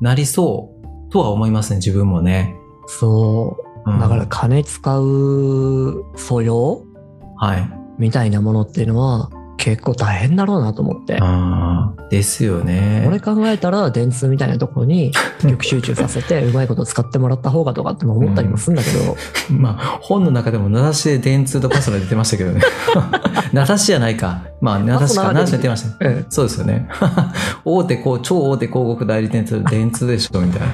[0.00, 0.74] なりそ
[1.08, 2.54] うとは思いますね、自分もね。
[2.86, 3.62] そう。
[3.90, 6.84] うんだから金使う素養
[7.36, 7.70] はい。
[7.98, 11.18] みたいなものっていうのは結構大変だろうなと思って。
[11.20, 13.02] ああ、ですよね。
[13.04, 15.12] これ考えたら電通みたいなところに
[15.48, 19.16] 極集中させてうまいこと使ってもらった方がとかっても思ったりもするんだけど、
[19.50, 22.60] まあ、本の中でも名指しで電通とパソナ出てましたけどね。
[23.52, 24.42] 名指しじゃないか。
[24.60, 25.32] まあ、名指しか。
[25.32, 25.94] 名指し出てましたね。
[26.00, 26.88] えそうですよね。
[27.64, 30.66] 大手こう、超大手広告代理店って電通でしょ、みたいな。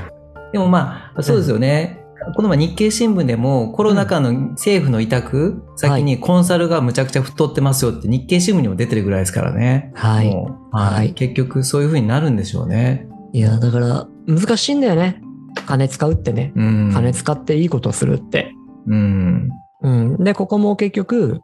[0.53, 2.02] でもまあ、そうですよね。
[2.35, 9.93] この前日経新聞でもコロナ禍の政府の委託先にコンサルがむちゃくちゃ太ってますよって日経新聞にも出てるぐらいですからね。
[9.95, 10.29] はい。
[10.29, 13.07] はいはい結局そういう風になるんでしょうね。
[13.33, 15.21] いや、だから難しいんだよね。
[15.67, 16.53] 金使うってね。
[16.55, 16.91] うん。
[16.93, 18.53] 金使っていいことするって。
[18.87, 19.49] うん。
[19.83, 20.25] うん。
[20.25, 21.41] で、ここも結局、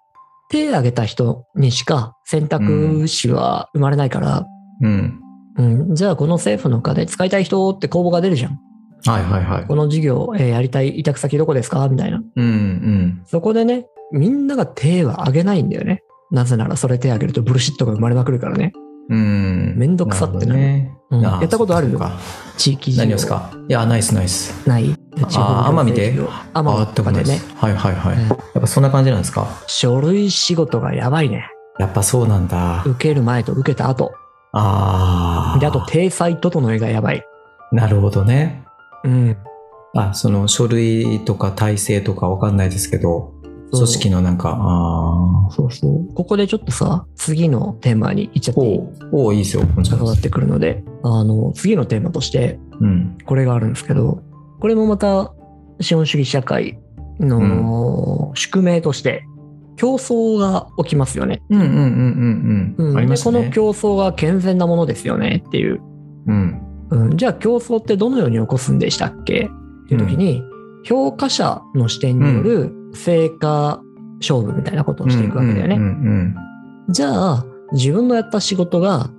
[0.51, 4.47] 手挙げた人にしか選択肢は生まれないから、
[4.81, 5.21] うん。
[5.57, 8.59] うん、じゃあこの政府の金使いたい人って公募が出るじゃん。
[9.05, 9.65] はいはいはい。
[9.65, 11.89] この事業、えーやりたい委託先どこですか？
[11.89, 12.19] みたいな。
[12.37, 13.23] うんうん。
[13.27, 16.03] そこでね、みんなが手は挙げないんだよね。
[16.31, 18.73] なぜならそれ手挙げるとブルシットが生まれまくるからね。
[19.09, 19.75] うん。
[19.77, 20.93] めんどくさってなるね。
[21.11, 22.19] うんやったことあるそっか
[22.59, 23.51] 地域事業何ですか？
[23.69, 24.69] いや、ナイスナイス。
[24.69, 24.95] ない
[25.29, 26.19] 地方奄美で
[26.53, 27.41] アマとかでね。
[27.57, 28.17] はいはいはい。
[28.17, 29.47] うんやっぱそんな感じなんですか？
[29.67, 31.47] 書類仕事がやばいね。
[31.79, 32.83] やっぱそうなんだ。
[32.85, 34.13] 受ける前と受けた後。
[34.53, 35.59] ああ。
[35.61, 37.23] で、あと、体裁整えがやばい。
[37.71, 38.65] なるほどね。
[39.05, 39.37] うん。
[39.95, 43.35] あ、その書類とか体制とかわかんないですけど、
[43.71, 45.51] 組織のなんか、ああ。
[45.51, 46.15] そうそう。
[46.15, 49.63] ここでちょっとさ、次のテーマに行っちゃっていいおうおういいですよ。
[49.89, 53.19] 関わってくるので、あの、次のテーマとして、うん。
[53.27, 54.23] これがあるんですけど、
[54.61, 55.33] これもまた、
[55.81, 56.79] 資本主義社会
[57.21, 59.25] の宿命として、
[59.77, 61.41] 競争が起きますよね。
[61.51, 62.97] うんうんうんうんうん。
[62.97, 63.39] ありましたね。
[63.39, 65.81] でこの競争が健全なものですよねっていう。
[66.27, 66.68] うん。
[66.91, 69.51] うん、じゃあ競争ってどのように起こすんでしたっけ？
[69.85, 70.43] っていう時に、
[70.85, 73.81] 評価者の視点による成果
[74.21, 76.35] 勝負みたいなことをしていくわけだよね。
[76.89, 79.11] じゃあ、自分のやった仕事が、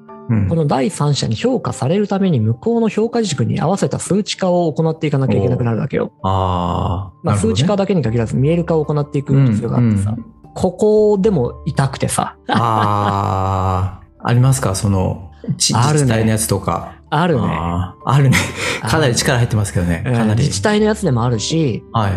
[0.48, 6.12] この第三者に評価されるために向こうの評価軸に合わせた数値化を行っていかなきゃいけなくなるわけよ。
[6.24, 7.20] ああ。
[7.24, 14.28] まあ、数値化だだけに限らず見える化を行っていく必要があってさ、うんうんここでも痛くてさ、ああ。
[14.28, 14.76] ありますか？
[14.76, 16.96] その、 自治体のやつとか。
[17.10, 17.42] あるね。
[17.44, 18.38] あるね。
[18.82, 20.04] かなり力入ってますけどね。
[20.06, 20.42] うんかなり。
[20.42, 22.12] 自治体のやつでもあるし、はい。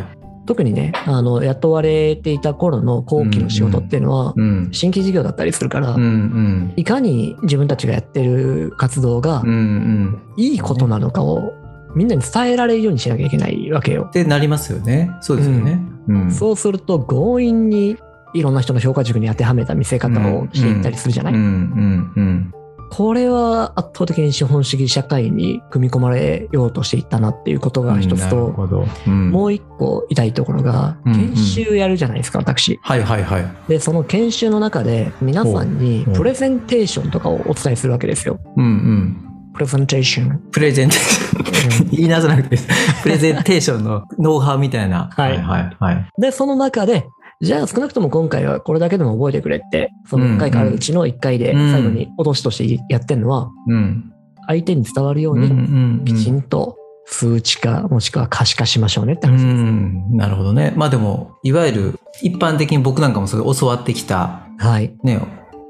[0.44, 4.68] 特にね、あの、雇われていた頃の後期の仕事っていうのは、うん。
[4.72, 6.72] 新規事業だったりするから、うんうん。
[6.76, 10.18] いかに自分たちがやってる活動がうんうん。
[10.36, 11.52] いいことなのかを
[11.94, 14.06] みんなに伝えられるようにしなきゃいけないわけよ。
[14.08, 15.10] ってなりますよね。
[15.20, 15.80] そうですよね。
[16.08, 16.30] うん。
[16.30, 17.96] そうすると強引に
[18.34, 22.54] いろんな人の評価軸に当てはめた見せ方をしていったりするじゃない、うんうんうん。
[22.92, 28.54] これは圧倒的に資本主義社会に組み込まれようとしていったなっていうことが一つと。
[29.06, 32.78] うんもう一個痛いところが、うんうん研修やるじゃないですか、私。
[32.82, 33.50] はいはいはい。
[33.66, 38.38] で、その研修の中で皆さんにプレゼンテーションとかをお伝えするわけですよ。
[38.58, 39.52] うんうん。
[39.54, 40.38] プレゼンテーション。
[40.50, 41.88] プレゼンテーション。
[41.92, 42.58] 言いなさなくて
[43.02, 45.08] プレゼンテーションのノウハウみたいな。
[45.10, 46.08] はいはいはい。
[46.18, 47.06] で、その中で、
[47.42, 54.12] じゃあ少なくとも今回はこれだけでも覚えてくれって、その1回からうちの1回でうん最後に脅しとしてやってるのは、うん。
[54.46, 59.44] 相手に伝わるようにんきちんと数値化もしくは可視化しましょうねってう話です。
[59.44, 60.16] ん。
[60.16, 60.72] なるほどね。
[60.76, 64.94] まあでも、いわゆる一般的に僕なんかもそれ教わってきた、はい。
[65.02, 65.20] ね、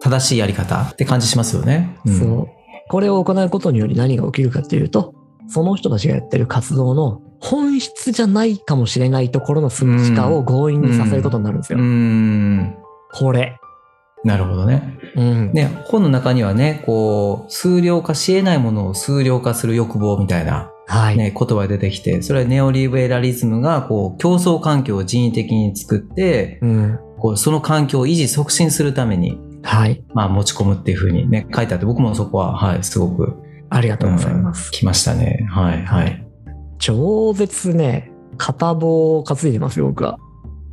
[0.03, 1.97] 正しいやり方って感じしますよね。
[2.07, 2.49] んそう。
[2.89, 5.15] これを行うことにより何が起きるかっていうと、
[5.49, 11.79] その人たちがやってる活動の本質じゃないかもしれないところの数値化を強引にさせることになるんですよ。
[11.81, 12.77] うん。
[13.13, 13.59] これ。
[14.25, 14.99] なるほどね。
[15.17, 15.53] うん。
[15.53, 21.17] ね、本の中にはね、こう、数量化し得ないものを数量化する欲望みたいな、はい。
[21.17, 26.99] ね、言葉が出てきて、それはネオリベラリズムが、こう、競争環境を人為的に作って、うん。
[27.19, 30.05] こう、その環境を維持促進するために、はい。
[30.15, 33.35] まあ、持ち込むっていうふうにね、書いてあって、僕もそこは、はい、すごく、
[33.71, 34.71] ありがとうございます。
[34.71, 35.47] 来ましたね。
[35.51, 36.32] はい、はい。
[36.83, 40.19] 超絶ね、片棒を担いでますよ、僕は。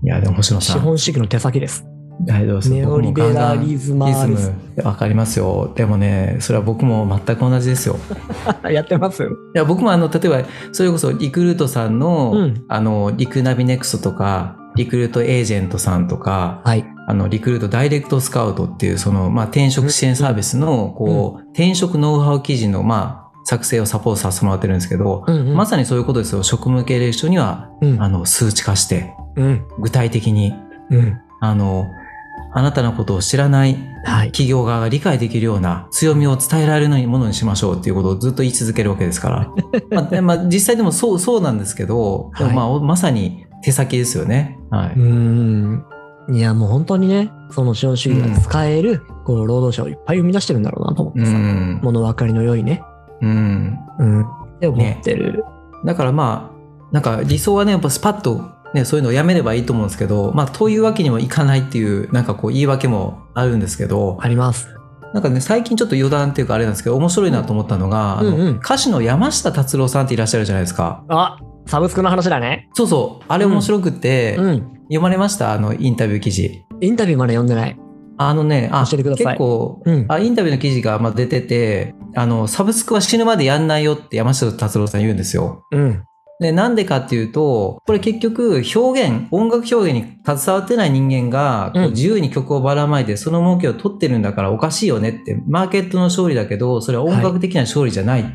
[0.03, 1.85] いや、でも星野さ資ん、本主義の手先です。
[2.27, 5.71] はい、どうぞネオリベラリズマズム、わかりますよ。
[5.75, 7.97] でもね、それは僕も全く同じですよ。
[8.71, 10.41] やってますいや僕もあの例えば
[10.71, 16.83] それこそリクルートさんの,、うんあのリクナビネクストとかリクルートエージェントさんとかはい。
[17.07, 25.55] あのリクルートダイレクトスカウトっていうその、まあ、転職支援サービスのこう、転職ノウハウ記事の、まあ、作成をサポートさせてもらってるんですけど、うんうん。
[25.55, 28.01] まさにそういうことですよ職務経営人にはうん。
[28.01, 29.67] あの数値化してうん。
[29.79, 30.53] 具体的に
[30.91, 31.19] うん。
[31.41, 31.87] あの
[32.53, 34.27] あなたのことを知らないはい。
[34.27, 39.51] 企業側が理解できるような強みを伝えられるものにしましょうっていうことをずっと言い続けるわけですから。
[39.91, 44.57] まあでまあ、実際でもそう、そうなんですけど、でもまあ、まさに手先ですよね。
[44.69, 45.01] はうい。
[45.01, 45.83] ん。
[46.31, 51.79] いや、もう本当にね、その資本主義が使える、この労働者をいっぱい生み出してるんだろうなと思ってうさ、ん。
[51.83, 52.83] 物分かりの良いね、
[53.21, 53.79] うん。
[53.99, 54.21] うん。
[54.21, 55.43] って思ってる。
[55.85, 64.67] だからまあ、なんか理想はね、やっぱスパッとね、そういうのをやめればいいと思うんですけど、まあ、というわけにもいかないっていう、なんかこう言い訳もあるんですけど、あります。
[65.13, 71.03] なんかね、最近ちょっと余談っていうかあれなんですけど、面白いなと思ったのが、あのうんうん歌手の山下達郎さんっていらっしゃるじゃないですか。
[71.07, 72.69] あ、サブスクの話だね。
[72.73, 74.59] そうそう、あれ面白くって、うん。
[74.83, 75.53] 読まれました？
[75.53, 76.63] あの、インタビュー記事。
[76.81, 77.79] インタビューまで読んでない。
[78.17, 80.05] あのね、あ、教えてください結構、うん。
[80.09, 85.65] あ、インタビューの記事がまあ出てて、あの、サブスクは死ぬまでやんないよって山下達郎さん言うんですよ。
[85.71, 86.03] うん。
[86.39, 98.25] で、なんでかっていうと、これ結局表現、音楽表現に携わってない人間が、自由に曲をばらまいてその儲けを取ってるんだからおかしいよねって、マーケットの勝利だけど、それは音楽的な勝利じゃない。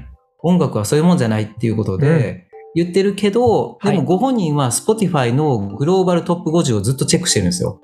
[0.43, 7.81] 音楽はそういうもんじゃないっていうことで、言ってるけど、はいでもご本人は Spotify のグローバルトップ50をずっとチェックしてるんですよ。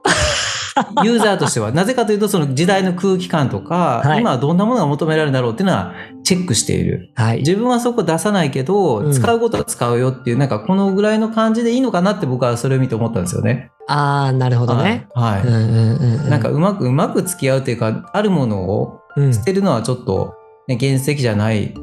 [1.04, 1.72] ユーザーとしては。
[1.72, 5.92] なぜかというと、その時代の空気感とか、はい今はどんなものが求められるんだろうっていうのは
[6.24, 7.10] チェックしている。
[7.14, 7.38] はい。
[7.38, 13.70] 自分はそこ出さないけど、うん使うことは使うよっていう、なんかこのぐらいの感じでいいのかなって僕はそれを見て思ったんですよね。
[13.88, 15.06] ああ、なるほどね。
[15.14, 15.46] はい。
[15.46, 16.30] うんうんうんうん。
[16.30, 20.34] なんかうまく、うまく付き合うというか、あるものをうん、捨てるのはちょっと、
[20.68, 21.74] ね、原石じゃない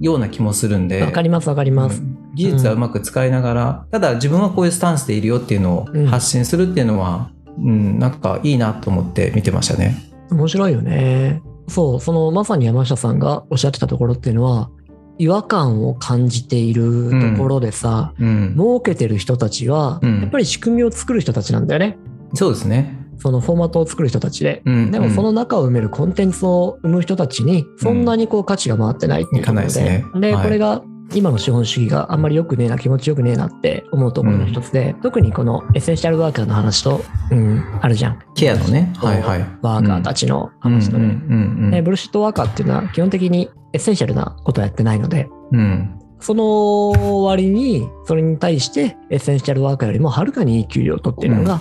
[0.00, 1.02] ような気もするんで。
[1.02, 2.00] わかりますわかります。
[2.00, 9.96] うん技術はうまく使いながら、ただ自分はこういうスタンスでいるよっていうのうんを発信するっていうのは、うん、なんかいいなと思って見てましたね。
[10.30, 11.42] 面白いよね。
[11.68, 14.70] そう、そのまさに山下さんがおっしゃってたところっていうのは、
[15.18, 18.54] 違和感を感じているところでさ、うん。
[18.54, 21.98] 儲けてる人たちは、うんやっぱり仕組みを作る人たちなんだよね。
[22.34, 22.98] そうですね。
[23.18, 24.62] そのフォーマットを作る人たちで。
[24.64, 24.90] うん。
[24.90, 29.70] でもその中を埋めるコンテンツを生む人たちに、そんなにこう価値が回ってないっていうところで。
[29.70, 30.82] いかないでこれが
[31.14, 37.00] 今の資本主義があんまり良くねえな、気持ちよくねえなって思うところの一つで、特にこのエッセンシャルワーカーの話と、
[37.30, 38.18] うん、あるじゃん。
[38.34, 38.92] ケアのね。
[38.96, 39.40] はいはい。
[39.62, 41.82] ワーカーたちの話とね。
[41.82, 45.58] ブルシットワーカーっていうのは基本的にエッセンシャルなことをやってないので、うん。
[45.58, 46.00] うん。
[46.20, 51.60] その割に、それに対してエッセンシャルワーカーよりもはるかにいい給料を取っているのが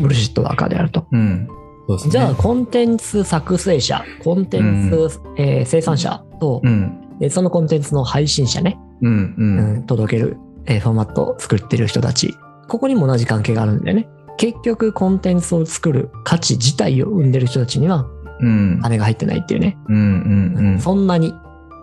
[0.00, 1.06] ブルシットワーカーであると。
[1.10, 1.46] うん。
[1.46, 2.10] ね。
[2.10, 6.98] じゃあ、コンテンツ作成者、コンテンツ、えー生産者と、うん。
[7.18, 9.42] でそのコンテンツの配信者ね、うんう。
[9.42, 10.36] うんん届ける、
[10.66, 12.36] えーフォーマットを作ってる人たち。
[12.68, 14.08] ここにも同じ関係があるんだよね。
[14.38, 18.06] 結局、コンテンツを作る価値自体を生んでる人たちには
[18.40, 18.80] うん。
[18.82, 19.78] 金が入ってないっていうね。
[19.88, 20.78] うんうんうん。
[20.80, 21.34] そんなに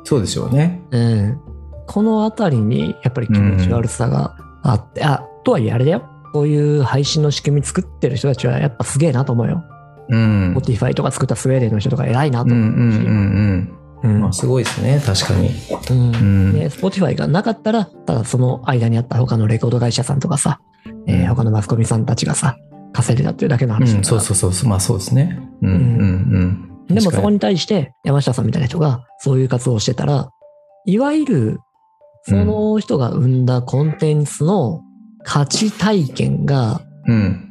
[0.03, 0.82] そうでしょうね。
[0.91, 1.39] うん。
[1.88, 6.03] このあたりにやっぱり気持ち悪さがあって、あ、とはいえあれだよ。
[6.34, 9.63] こういう配信の仕組み作ってる人たちはやっぱすげえなと思うよ。
[10.10, 10.53] うん。
[10.55, 12.97] Spotify とか作ったスウェーデンの人とか偉いなとうんうん思うし。
[12.97, 13.79] うんうん。
[14.03, 15.01] うんまあすごいですね。
[15.05, 15.51] 確かに。
[15.89, 16.53] うんうん。
[16.53, 20.62] で、Spotify がなかったら、ただその間にあった他のレコード会社さんとかさ、
[21.07, 22.57] えーうん他のマスコミさんたちがさ、
[22.93, 24.69] 稼いでたっていうだけの話だうん、そうそうそう。
[24.69, 25.39] まあそうですね。
[25.62, 26.95] うんうんうん。
[26.95, 27.35] でもそこに。
[27.35, 30.29] に対して山下さんみたいな人がそういう活動をしてたら、
[30.85, 31.59] いわゆる
[32.23, 34.81] その人が生んだコンテンツの
[35.23, 37.48] 価値体験が、うん。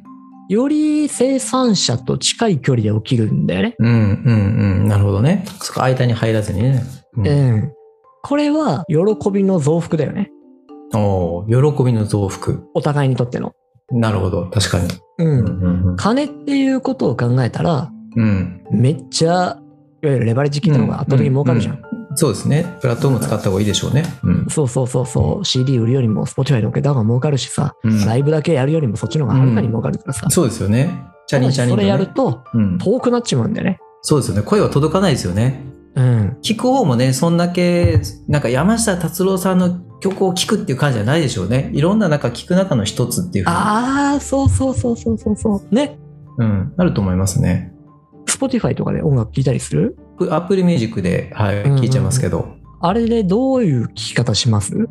[0.49, 3.75] より生産者と近い距離で起きるんだよね。
[3.79, 4.89] うんうんうん。
[4.89, 5.45] なるほどね。
[5.61, 6.83] そこ間に入らずにね。
[7.17, 7.73] ううん。
[8.23, 10.31] これは喜びの増幅だよね。
[10.95, 12.61] おー喜びの増幅。
[12.75, 13.53] お互いにとっての。
[13.91, 14.49] なるほど。
[14.51, 14.89] 確かに。
[15.19, 15.25] う。
[15.25, 18.63] うんんうん金っていうことを考えたら、うん。
[18.71, 19.59] めっちゃ、
[20.03, 21.75] いわゆるレバレッジ効いたのが圧倒的に儲かるじゃん。
[21.75, 21.79] う
[22.19, 22.77] そうですね。
[22.81, 24.03] プラットフォーム使った方がいいでしょうね。
[24.25, 24.47] うん。
[24.51, 25.45] そうそうそうそう。
[25.45, 30.29] CD 売るよりも Spotify のっけた方が儲かるしさ、うんライブだけやるよりもそっちの方がはるかに儲かるからさ。
[30.29, 30.91] そうですよね。
[31.29, 31.83] チャリンチャリンと、ね。
[31.83, 32.79] それやるとうん。
[32.79, 33.79] 遠くなっちまうんだよね。
[34.03, 34.43] そうですよね。
[34.43, 35.63] 声は届かないですよね。
[35.95, 36.37] うん。
[36.43, 41.71] 聞く方もね、そんだけ、なんか山下達郎さんの曲を聴くっていう感じじゃないでしょうね。
[41.73, 45.75] いろんな中聞く中の一つっていうふうに、ああ、そうそうそうそうそうそう。
[45.75, 45.99] ね。
[46.39, 47.73] うん、なると思いますね。
[48.29, 49.97] Spotify とかで音楽聴いたりする？
[50.31, 52.57] アップルミュージックで、はい、うんうん聞いちゃいますけど。
[52.81, 54.89] あれでどういう聴き方します？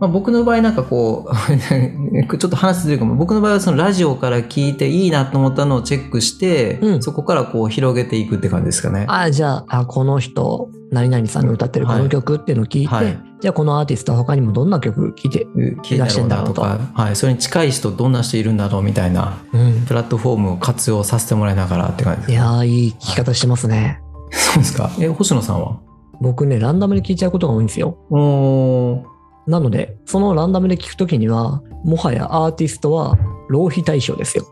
[0.00, 1.34] まあ、僕の場合なんかこう、
[2.36, 9.04] ちょっと話するかも、僕の場合はそのラジオから聞いていいなと思ったのをチェックして、うんそこからこう広げていくって感じですかね。
[9.08, 15.46] ああ、じゃあ、あこの人、何々さんの歌ってるこの曲っていうのを聞いて、はいじゃあこのアーティストは他にもどんな曲聴いて、
[15.82, 19.84] 聞いたろうなとか、はい、それに近い人どんな人いるんだろうみたいなうん。
[19.84, 24.00] プラットフォームを活用させてもらいながらって感じですいやー、いい聴き方してますね。
[24.32, 24.90] そうですか。
[24.98, 25.76] え、星野さんは？
[26.22, 27.98] 僕ね、ランダムで聴いちゃうことが多いんですよ。
[28.08, 29.13] おー
[29.46, 34.44] なので、そのランダムで聴くときには、もはやアーティストは浪費対象ですよ。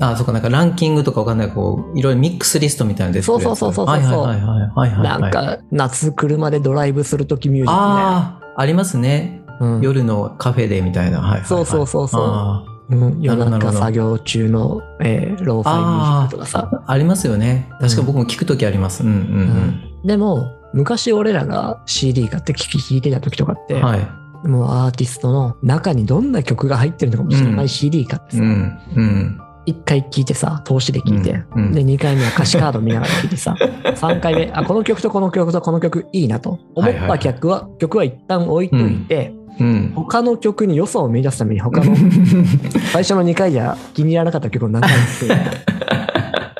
[0.00, 5.20] あ、そうか、なんかランキングとかわかんない、こう、いろいろミックスリストみたいなの出てくるやつそうそうそうそうはいはいはいはいはいはい。
[5.20, 8.16] なんか、夏車でドライブするときミュージックみたいな。
[8.16, 9.42] ああ、ありますね。
[9.60, 11.20] うん夜のカフェでみたいな。
[11.20, 11.46] はいはいはい。
[11.46, 16.68] そうそうそうそうあうん、夜中作業中の、えーローファイミュージックとかさ。
[16.72, 17.68] ーありますよね。
[17.80, 19.04] 確か僕も聞くときあります。
[19.04, 23.82] うんうんでも、昔俺らが CD 買って聴いてた時とかって、うん。
[23.82, 24.48] はい。
[24.48, 29.40] もうアーティストの中にどんな曲が入ってるのかも知らない CD 買ってさ、うんうん。
[29.66, 33.54] 一回聴いてさ、投資で聴いて、うんうんで、二回目は歌詞カード見ながら聴いてさ、
[33.94, 39.92] 三回目、あ、この曲とこの曲とこの曲いいなと思っはいはいはいた曲は、曲は一旦置いといて、うん。
[39.94, 41.94] 他の曲に良さを見出すために他の
[42.92, 46.06] 最初の2回じゃ気に入らなかった曲を何回も聴くみたいな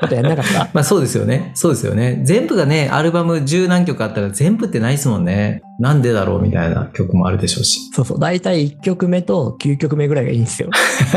[0.01, 0.69] ことやんなかった？
[0.75, 1.51] まあそうですよね。
[1.55, 2.21] そうですよね。
[2.25, 5.63] 全部がね、アルバム十何曲あったら全部ってないですもんね。
[5.79, 7.81] なんでだろうみたいな曲もあるでしょうし。
[7.95, 10.69] そうそう、大体1曲目と9曲目ぐらいがいいんですよ。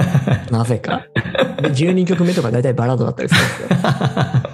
[0.51, 1.03] なぜか。
[1.61, 4.52] で、12曲目とか大体バラードだったりするんですよ。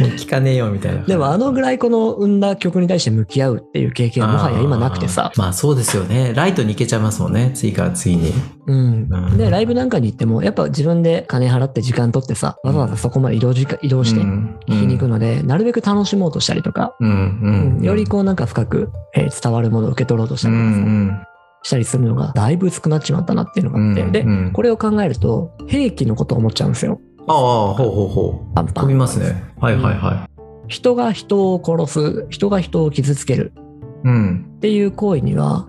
[0.00, 1.02] もう聞かねえよみたいな。
[1.02, 5.32] でもあのぐらいこの生んだ曲に対して向き合うっていう経験はもはや今なくてさ。
[5.36, 6.32] まあそうですよね。
[6.34, 7.52] ライトに行けちゃいますもんね。
[7.54, 8.32] 次から次に。
[8.66, 9.36] うん。
[9.36, 21.26] で、ライブなんかに行っても、やっぱ自分で金払って時間取ってさ、わざわざそこまで移動時間、移動して聞聞きに行くので、なるべく楽しもうとしたりとか、うんうんうんよりこうなんか深く、えー伝わるものを受け取ろうとしたうんうりとかさん
[21.64, 27.00] したりするのがだいぶ薄くなっちまったなっていうのがあって、で、うんこれを考えると、兵器のことを思っちゃうんですよ。
[27.26, 28.54] ああ、ほうほうほう。
[28.54, 28.84] パンパン。
[28.84, 29.42] 飛びますね。
[29.60, 30.28] はいはいは
[30.68, 34.08] 人が人を殺す、人が人を傷つけるい。
[34.08, 34.52] うん。
[34.56, 35.66] っていう行為には、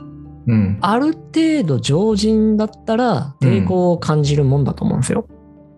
[0.47, 0.77] うん。
[0.81, 5.27] ある程度常人だったら抵抗を感じるもんだと思うんですよ。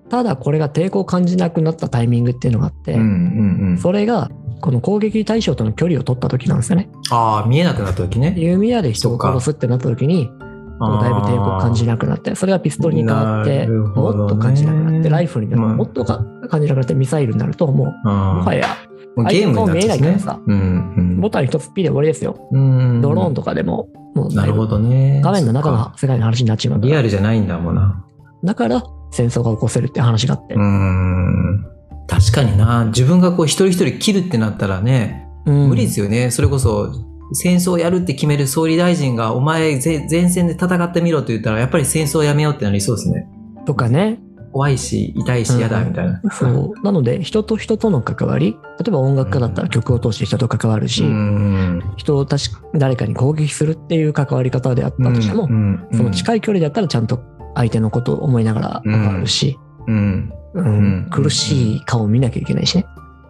[0.10, 3.78] ただこれが抵抗を感じなくなったタイミングっていうのがあって、うんうんうん。
[3.78, 4.30] それが
[4.62, 6.90] この攻撃対象との距離を取った時なんですよね。
[7.12, 8.34] ああ、見えなくなった時ね。
[8.38, 10.30] 弓矢で人を殺すってなった時に、
[10.80, 18.68] もうだいぶ抵抗を感じなくなって、それがピストルに変わって、もっと感じなくなって、ライフルになって、まあもっとか感じなくなって、ミサイルになると、もう、ももはや、
[19.30, 20.40] ゲームになっちゃうからねさ。
[20.46, 22.48] うんボタン一つピッで終わりですよ。
[22.52, 23.02] うん。
[23.02, 25.22] ドローンとかでも、もうないるほどね。
[25.24, 28.06] 画面の中の世界の話になっちまうリアルじゃないんだもんな。
[28.44, 30.54] だから戦争が起こせるって話があって。
[30.54, 31.66] うーん。
[32.08, 32.86] 確かにな。
[32.86, 36.30] 自分がこう一人一人切るってなったらね、うん無理ですよね。
[36.30, 36.92] それこそ、
[37.34, 43.28] 戦争をやるって決める総理大臣が、お前ぜ前線で戦ってみろって言ったら、やっぱり戦争をやめようってなりそうですね。
[43.66, 44.20] とかね。
[44.54, 46.22] 怖いし、痛いし、嫌だみたいな。
[46.32, 46.84] そう。
[46.84, 51.84] なので、人と人との関わり、例えば音楽家だったら曲を通して人と関わるし、うん。
[51.98, 57.20] 人を確か誰かに攻撃するっていう関わり方であったとしても、うんその近い距離だったらちゃんと
[57.56, 60.34] 相手のことを思いながら関わるし、うん。
[60.54, 60.70] うんう
[61.06, 62.86] ん苦しい顔を見なきゃいけないしね。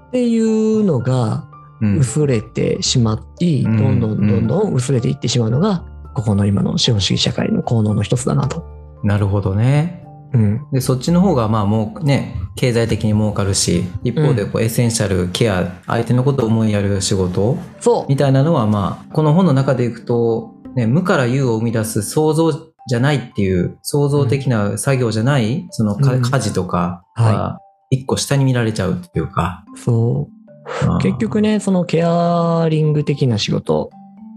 [0.08, 1.57] っていうのがうん。
[1.82, 8.66] 薄れてしまって、うんどんどんどんどん薄れていってしまうのが、ここの今の資本主義社会の効能の一つだなと。
[9.04, 10.04] なるほどね。
[10.34, 10.68] うん。
[10.72, 18.06] で、そっちの方がまあもうね、経済的に儲かるし、一方でこうエッセンシャル、ケア、相手のことを思いやる仕事そう。
[18.10, 27.60] みたいなのはまあ、この本の中でいくと、ね、無から有を生み出す創造じゃないっていう、創造的な作業じゃない、そのかうん家事とかはが、
[27.90, 29.64] 一個下に見られちゃうっていうか。
[29.76, 30.37] そう。
[30.86, 33.90] まあ結局ね、そのケアリング的な仕事、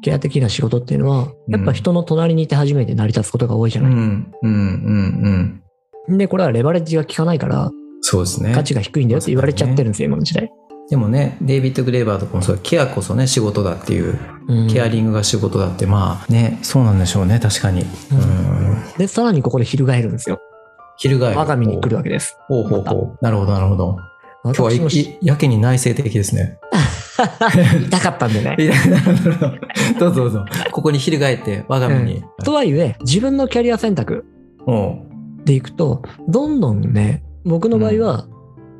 [0.03, 4.05] ケア的な仕事っていうのは、やっぱ人の隣にいて初めて成り立つことが多いじゃうん、うない。
[4.05, 5.63] ん、うん、
[6.09, 6.19] うん。
[6.19, 8.53] で、これはレバレッジが効かないから、そうですね。
[8.55, 10.51] 価値が低いんだよって言われちゃってるんですよ、今の時代。
[10.89, 17.83] でもね、デイビッド・グレーバーとかもそう、ケアこそね、仕事だっていう、うんケアリングが仕事だって、まあね、そうなんでしょうね、確かに。
[17.83, 18.77] うん。
[18.99, 20.41] で、さらにここで翻るんですよ。
[20.97, 21.39] 翻る。
[21.39, 22.37] 我が身に来るわけです。
[22.49, 23.25] ほうほうほう。
[23.25, 23.97] なるほど、なるほど。
[24.43, 26.59] 今日はやけに内省的ですね。
[27.55, 28.57] 言いたかったんでね。
[29.99, 30.45] どうぞどうぞ。
[30.73, 32.25] ここに翻って、我が身に。
[32.45, 34.25] とはいえ、自分のキャリア選択
[35.45, 38.27] でいくと、どんどんね、僕の場合は、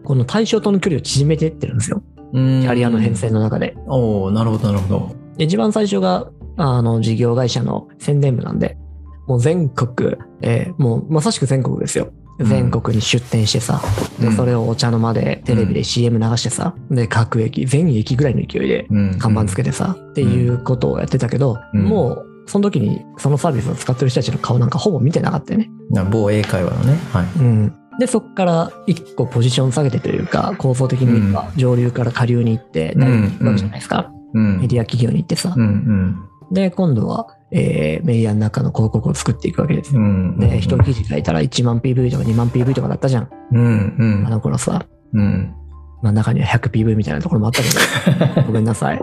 [0.05, 2.03] この対象との距離を縮めていってるんですよ。
[2.33, 3.77] キャリアの変遷の中で。
[3.87, 5.17] おおなるほど、なるほど。
[5.37, 8.79] で一番最初が、あの、事業会社の宣伝部なんで、
[9.27, 12.13] もう全国、えーもうまさしく全国ですよ。
[12.41, 13.81] うん全国に出店してさ、
[14.19, 25.71] うんでそれをお茶の間でテレビで CM 流してさ、で、各駅、全駅ぐらいの勢いでうん看板つけてさ、っていうことをやってたけど、うんもう、その時にそのサービスを使ってる人たちの顔なんかほぼ見てなかったよね。
[25.91, 26.99] な某英会話のね。
[27.13, 27.27] はい。
[27.39, 27.75] うん。
[27.99, 34.11] で、そこから一個ポジション下げてというか、構造的に言えば上流から下流に行って、うん大学に行くわけじゃないですか。
[34.35, 34.61] うん。
[34.61, 35.53] メディア企業に行ってさ。
[35.55, 36.55] うんうん。
[36.55, 40.01] で、今度は、えーメディアの中の広告を作っていくわけですよ。
[40.01, 40.39] うん。
[40.39, 43.29] で、一記事書いたら1万 PV とか2万 PV とかだったじゃん。
[43.53, 44.87] うんうんあの頃さ。
[45.13, 45.55] うん。
[46.03, 49.01] まあ中には 100PV みたいなところもあったけど、 ごめんなさい。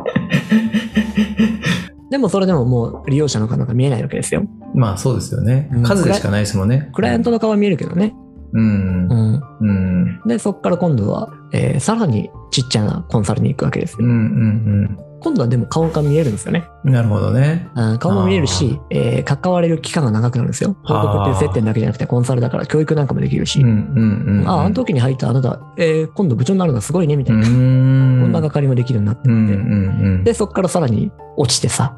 [2.10, 4.44] でもそれでももう利用者の方が見えないわけですよ。
[4.74, 5.84] まあそうですよねうん。
[5.84, 6.90] 数でしかないですもんね。
[6.94, 8.14] クライアントの顔は見えるけどね。
[8.54, 9.14] うんう。
[9.14, 9.42] ん。
[9.60, 10.22] うん。
[10.26, 13.98] で、そこから今度は、えーさらにちっちゃなコンサルに行くわけですよ。
[14.02, 16.70] うんうん今度はでも顔が見えるんですよね。
[16.86, 16.94] うん。
[16.94, 17.68] なるほどね。
[17.76, 20.76] うん顔も見えるし、えー関われる期間が長くなるんですよ。
[20.86, 23.60] 広告っていう接点だけじゃなくてコンサルだから教育なんかもできるし。
[23.62, 24.48] うんうんうん。
[24.50, 27.48] あ、あの時に入ったあなた、えー今度部長になるのがすごいね、みたういな。
[27.48, 27.52] ん。
[28.22, 29.56] こんな係りもできるようになってうんうって。
[29.56, 31.96] んで、そこからさらに落ちてさ。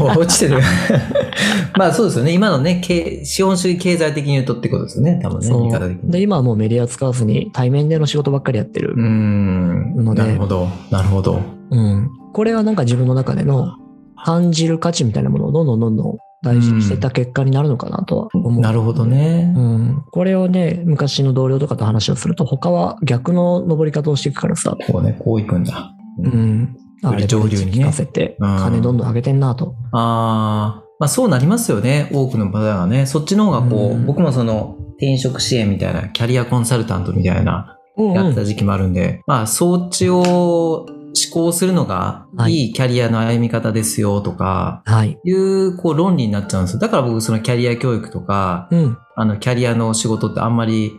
[0.00, 0.06] うん。
[0.18, 0.60] 落ちてる。
[1.76, 2.32] まあそうですよね。
[2.32, 5.20] 今のね、経資本主義経済的に言うとってことですよね。
[5.22, 5.98] 多分ね。
[6.04, 9.00] で、今はもうメディア使わずに対面での仕事ばっかりやってるう。
[9.00, 9.96] ん。
[10.04, 10.68] のでなるほど。
[10.90, 11.40] なるほど。
[11.70, 12.10] うん。
[12.34, 13.76] これはなんか自分の中での
[14.22, 18.60] 感じる価値みたいなものをどんどんどんどん大事にしてた結果になるのかなとは思う。
[18.60, 19.60] なるほどねう。
[19.60, 20.04] ん。
[20.10, 24.76] これをね、昔の同僚とかと話をすると、他は逆の登り方をしていくからさ。
[24.90, 25.94] こうね、こういくんだ。
[26.18, 26.76] うん。
[27.04, 29.76] あれ、上流にね聞かせて、うん金どんどん上げてんなと。
[29.92, 32.10] ああ、まあそうなりますよね。
[32.12, 33.06] 多くのパターンがね。
[33.06, 40.93] そっちの方がこう、うん僕もその転職支援みたいな、キャリアコンサルタントみたいなやってた時期もあるんで、まあ、そっちを思
[41.32, 45.18] 考するのがいいキャリアの歩み方ですよとか、はい。
[45.24, 46.80] いう、こう、論理になっちゃうんですよ。
[46.80, 48.98] だから僕、そのキャリア教育とか、うん。
[49.16, 50.98] あの、キャリアの仕事ってあんまり好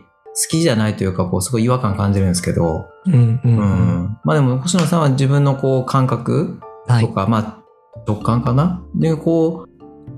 [0.50, 3.40] きじゃないというか、こう、すごい違和感感じるんですけど、うん。
[3.44, 3.58] うん。
[3.58, 3.62] う。
[3.62, 4.18] ん。
[4.24, 7.06] まあでも、星野さんは自分のこう、感覚はい。
[7.06, 7.62] とか、まあ、
[8.06, 8.82] 直感かな？
[8.94, 9.68] で、こう、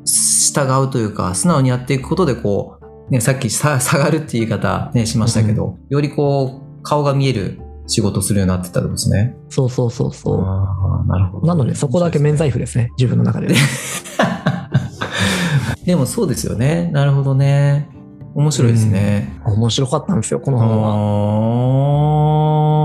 [0.04, 2.78] 従うというか、素直にやっていくことで、こ
[3.08, 9.34] う、ね、さっきさ下がるっていう言い方ね、しましたけど、よりこう、顔が見える仕事するようになってったってことですね。
[9.48, 10.42] そうそうそうそう。
[11.08, 11.46] なるほど。
[11.46, 12.90] なので、そこだけ免罪符ですね。
[12.98, 13.48] 自分の中で。
[15.84, 16.90] でもそうですよね。
[16.92, 17.88] なるほどね。
[18.34, 19.40] 面白いですね。
[19.46, 20.82] 面白かったんですよ、この本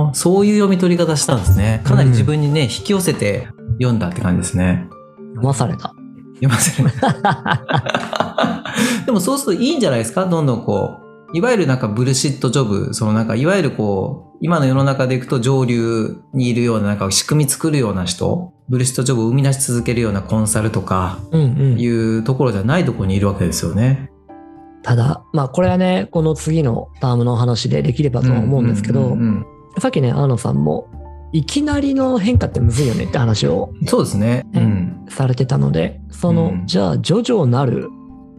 [0.07, 0.13] は。
[0.15, 1.81] そういう読み取り方したんですね。
[1.83, 3.47] かなり自分にね、引き寄せて
[3.79, 4.87] 読んだって感じですね。
[5.35, 5.93] 読まされた。
[6.35, 6.89] 読ませる。
[9.05, 10.25] でもそうするといいんじゃないですか？
[10.25, 11.03] どんどんこう。
[11.33, 21.79] いわゆるなんかブルシットジョブ、そのなんかいわゆるこう、今の世の中でいくと上流にいるようななんか仕組み作るような人、ブルシットジョブを生み出し続けるようなコンサルとかうんうん。
[21.79, 24.11] いうところじゃないところにいるわけですよね。
[24.83, 29.45] ただ、まあ、これはね、この次のタームの話でできればとは思うんですけど、うんうん
[29.79, 30.87] さっきね、アーノさんも、
[31.31, 34.45] いきなりの変化ってむずいよねって話をうんそうですね。
[34.53, 35.05] うねん。
[35.09, 37.89] されてたので、その、うんじゃあ、徐々なる、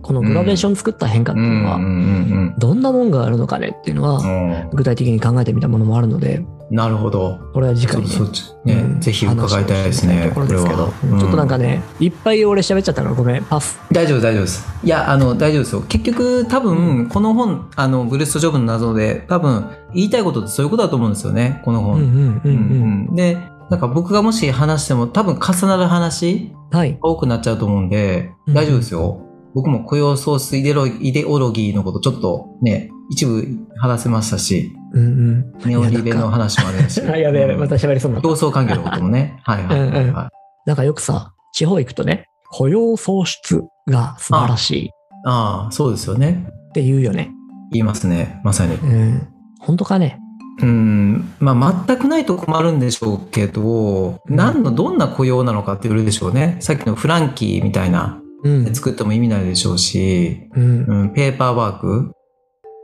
[0.04, 7.38] このグラデーション作った変化っていうのは、うんうんどんなもんがあるのかねっていうのは、うんうん具体的に考えてみたものもあるので、なるほど。
[7.52, 8.16] これは次回にね
[8.64, 10.30] ね、うんぜひ伺いたいですね。
[10.34, 13.80] ころですけど、これはちょっとなんかうんね、いっぱい俺喋っちゃったからごめん、パス。
[13.92, 14.66] 大丈夫大丈夫です。
[14.82, 15.82] いや、あの、大丈夫ですよ。
[15.88, 21.96] 結局、多分、この本、あの、ブルーストジョブの謎で、多分、言いたいことってそういうことだと思うんですよね、この本。
[21.96, 22.40] うんうんうんうん。
[22.44, 23.38] うんうんで、
[23.70, 26.92] なんか僕がもし話しても、多分重なる話はい。
[26.94, 29.20] が多くなっちゃうと思うんで、うん大丈夫ですよ。
[29.54, 33.46] 僕も雇用ソースイデロイデオロギーのことちょっとね、一部
[33.76, 35.52] 話せましたし、うんうん。
[35.64, 37.00] ネオリベの話もあるし。
[37.06, 39.38] あ、やべえやべえ、また喋りそうにな競争関係のこともね。
[39.44, 40.28] はいはいはい、はいうんうん
[40.66, 44.88] なんかよくさ、地方行くとね、雇用創出が素晴らしいっ
[45.26, 46.46] ああ、そうですよね。
[46.72, 47.32] て言うよね。
[47.70, 48.40] 言いますね。
[48.44, 48.76] まさに。
[48.76, 49.28] うん。
[49.58, 50.20] 本当かね？
[50.62, 51.32] うん。
[51.38, 56.56] まあ、全くないと困るんでしょうけど、うん何の、どんな雇用なのかって言われるでしょうね。
[56.60, 58.23] さっきのフランキーみたいな、うん。
[58.72, 60.84] 作っても意味ないでしょうし、うん。
[60.84, 62.12] うん、ペーパーワーク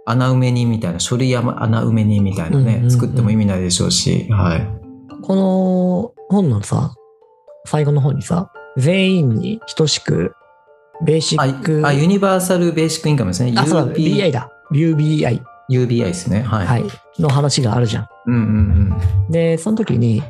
[0.07, 4.67] 穴埋め人みたいな、書類穴埋め人みたいなね、うんうんうん作っても意味ないでしょうし、はい。
[5.23, 6.95] この本のさ、
[7.67, 10.35] 最後の方にさ、全員に等しく、
[11.05, 13.53] ベーシック、あ、あユニバーサルベーシックインカムですね。
[13.57, 14.51] あ、そうだ、BI だ。
[14.73, 15.41] UBI。
[15.71, 16.43] UBI ですね。
[16.43, 16.67] はい。
[16.67, 16.85] はい。
[17.19, 18.09] の話があるじゃん。
[18.27, 20.23] うんうんで、その時に、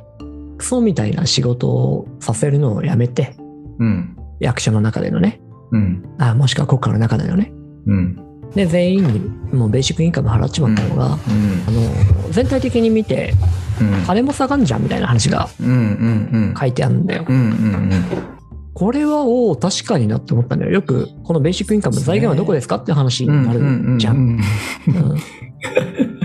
[0.59, 3.35] クソみたいな仕事をさせるのをやめて、
[3.78, 4.16] うん。
[4.41, 4.47] うん。
[4.47, 5.41] 役所の中でのね、
[5.72, 6.05] うん。
[6.18, 7.53] あもしくは国家の中でのね。
[7.86, 8.51] うん。
[8.55, 9.20] で、全員に
[9.53, 11.12] もうベーシックインカム払っちまったのが、うん。
[11.12, 11.14] あ
[11.70, 13.34] の、全体的に見て、
[13.80, 14.05] うん。
[14.05, 15.49] 金も下がんじゃんみたいな話が。
[16.59, 17.24] 書いてあるんだよ。
[18.74, 20.72] これは、おお、確かになって思ったんだよ。
[20.72, 23.43] よく、このベーシックインカムの財源はどこですかって話うん。
[23.43, 23.53] にな
[23.93, 24.41] るじゃん。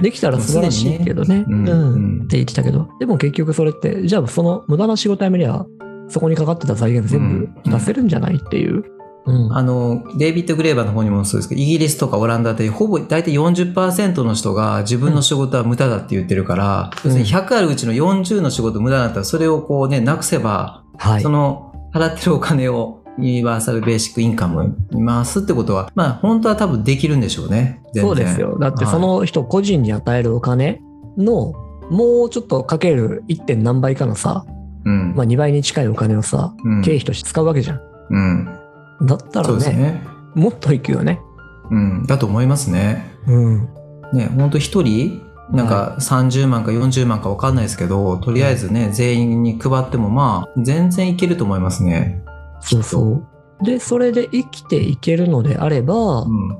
[0.01, 1.43] できたら素晴らしいけどね。
[1.47, 5.65] うんうんって言ってたけど、でも結局それって、じゃあその無駄な仕事やめりゃ、
[6.09, 8.83] そこにかかってた財源全部出せるんじゃないっていう。
[9.25, 9.53] うん。
[9.53, 21.29] あの、デイビッド・グレーバーの方にもそうですけど、イギリスとかオランダでほぼ大体40%の人が自分の仕事は無駄だって言ってるから、うん要するに100あるうちの40の仕事無駄だったら、それをこうね、なくせば、はいそ。
[21.29, 27.81] の払ってるお金をユニバーサル・ベーシック・インカムに回すってことは、まあ本当は多分できるんでしょうね。
[27.95, 28.57] そうですよ。
[28.59, 30.81] だってその人個人に与えるお金
[31.17, 31.53] の、
[31.89, 33.43] もうちょっとかける 1.
[33.43, 34.45] 点何倍かのさ、
[34.85, 35.13] うん。
[35.15, 37.81] まあ2倍に近いお金をさ、うん経費として使うわけじゃん。
[38.09, 38.45] うん。
[39.01, 40.03] だったらね、ね。
[40.35, 41.19] もっといくよね。
[41.69, 42.05] うん。
[42.05, 43.05] だと思いますね。
[43.27, 43.69] うん。
[44.13, 45.21] ね、本当一人、
[45.51, 52.23] なんか30万か40万か分かんないですけど、とりあえずね、全員に配ってもまあ、全然いけると思いますね。
[52.61, 53.23] そうそ
[53.61, 53.63] う。
[53.63, 56.57] で、それで生きていけるのであれば、うん。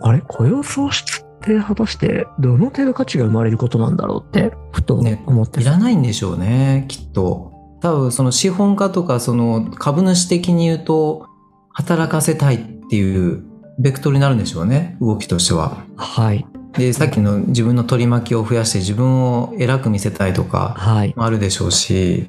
[0.00, 0.20] あれ？
[0.26, 7.51] 雇用創出って果たしてどの程度価値が生まれることなんだろうって、ふとね思ってさいらないんでしょうね、きっと。
[7.82, 11.26] 多分その資本家とかその株主的に言うと、
[11.70, 12.58] 働かせたいっ
[12.88, 13.44] ていう
[13.78, 15.84] ベクトルになるんでしょうね、動きとしては。
[15.96, 16.46] はい。
[16.74, 21.14] で、さっきの自分の取り巻きを増やして自分を偉く見せたいとかはい。
[21.16, 22.28] もあるでしょうし、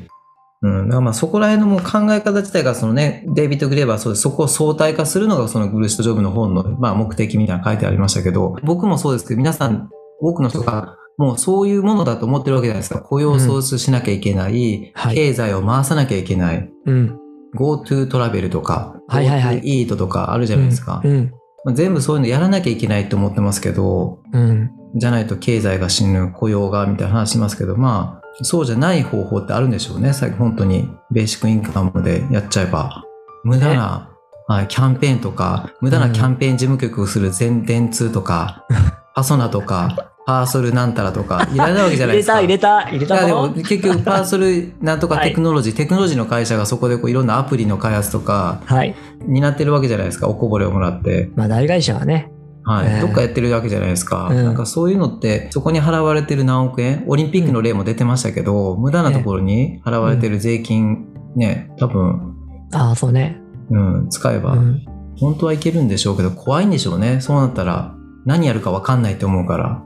[0.64, 4.24] うん、だからまあそこら辺のもう考え方自体がそのね、デイビッド・グレーバーはそうです。
[4.24, 9.89] そこを相対化するのがそのグルースト・ジョブの本の、まあ、目的みたいなの書いてありましたけど、僕もそうですけど、皆さん、
[10.20, 12.99] 多くの人がもうそういうものだと思ってるわけじゃないですか。
[12.99, 17.17] 雇用創出しなきゃいけない、はい経済を回さなきゃいけない、うん。
[17.55, 21.01] GoTo トラベルとか、はいはいはい GoTo イートとかあるじゃないですか。
[21.01, 21.32] うん。
[21.63, 24.69] まあ全部そういうのやらなきゃいけないと思ってますけど、うん。
[24.95, 30.11] じゃないと経済が死ぬ、雇用が、みたいな話しますけど、まあ、そうじゃない方法ってあるんでしょうね。
[30.11, 33.05] 最近本当にベーシックインカムでやっちゃえば。
[33.45, 34.09] 無駄な、
[34.47, 38.65] はい、キャンペーンとか、無駄なキャンペーン事務局をする全電通とか、
[39.15, 42.39] パソナとか、パーソルなんたらとか、いらないわけじゃないですか。
[42.41, 48.95] 入れた、入れた、入れたいやでも結局パーソルなんとかテクノロジー、テクノロジーの会社がそこでこういろんなアプリの開発とか、はい。
[49.26, 51.30] になってるわけじゃないですか、おこぼれをもらって。
[51.36, 52.32] まあ大会社はね、
[52.63, 52.89] はい。
[52.89, 54.30] ねどっかやってるわけじゃないですか。
[54.32, 62.34] うんなんかそういうのって、そこに払われてる何億円、オリンピックの例も出てましたけど、無駄なところに払われてる税金、ね、多分、
[62.74, 63.39] ああ、そうね。
[63.69, 64.86] うん、使えば、うん。
[65.17, 67.21] 本当はいけるんでしょうけど、怖いんでしょうね。
[67.21, 67.95] そうなったら、
[68.26, 69.84] 何やるか分かんないって思うから。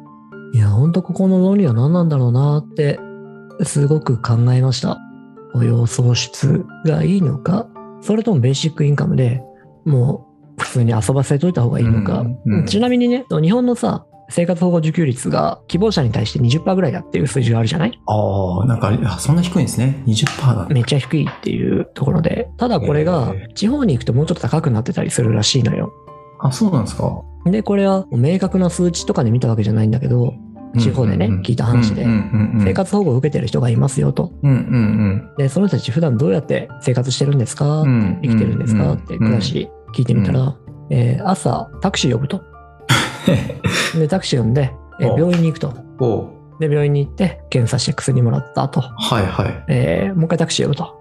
[0.54, 3.00] いや、ほんとここの論理は何なんだろうなって、
[3.64, 5.00] すごく考えました。
[5.54, 7.68] 雇用創出がいいのか、
[8.02, 9.42] それともベーシックインカムで
[9.86, 10.28] も
[10.58, 12.22] う普通に遊ばせといた方がいいのか。
[12.22, 18.00] うんうんちなみにね、日本のさ、生活保護受給率が希望者に対して20%ぐらいだっていう数字があるじゃない？
[18.08, 20.04] ああ、なんか、あそんな低いんですね。
[20.06, 20.74] 20%なんだ。
[20.74, 22.50] めっちゃ低いっていうところで。
[22.58, 25.92] ただこれがへ地方に行くともうちょっと高くなってたりするらしいのよ。
[26.42, 27.22] あ、そうなんですか。
[27.52, 30.34] で、これは明確な数値とかで見たわけじゃないんだけど、
[30.78, 32.04] 地方でね聞いた話で
[32.60, 34.32] 生活保護を受けてる人がいますよと。
[35.38, 37.84] で、その人たち普段どうやって生活してるんですか？
[38.22, 40.56] 生きてるんですか、って暮らし聞いてみたら、
[40.90, 42.42] えー朝タクシー呼ぶと。
[43.98, 45.74] で、タクシー呼んで、えーお病院に行くと。
[46.60, 49.64] で、病院に行って検査して薬もらった後、はいはい。
[49.70, 50.96] えーもう一回タクシー呼ぶと。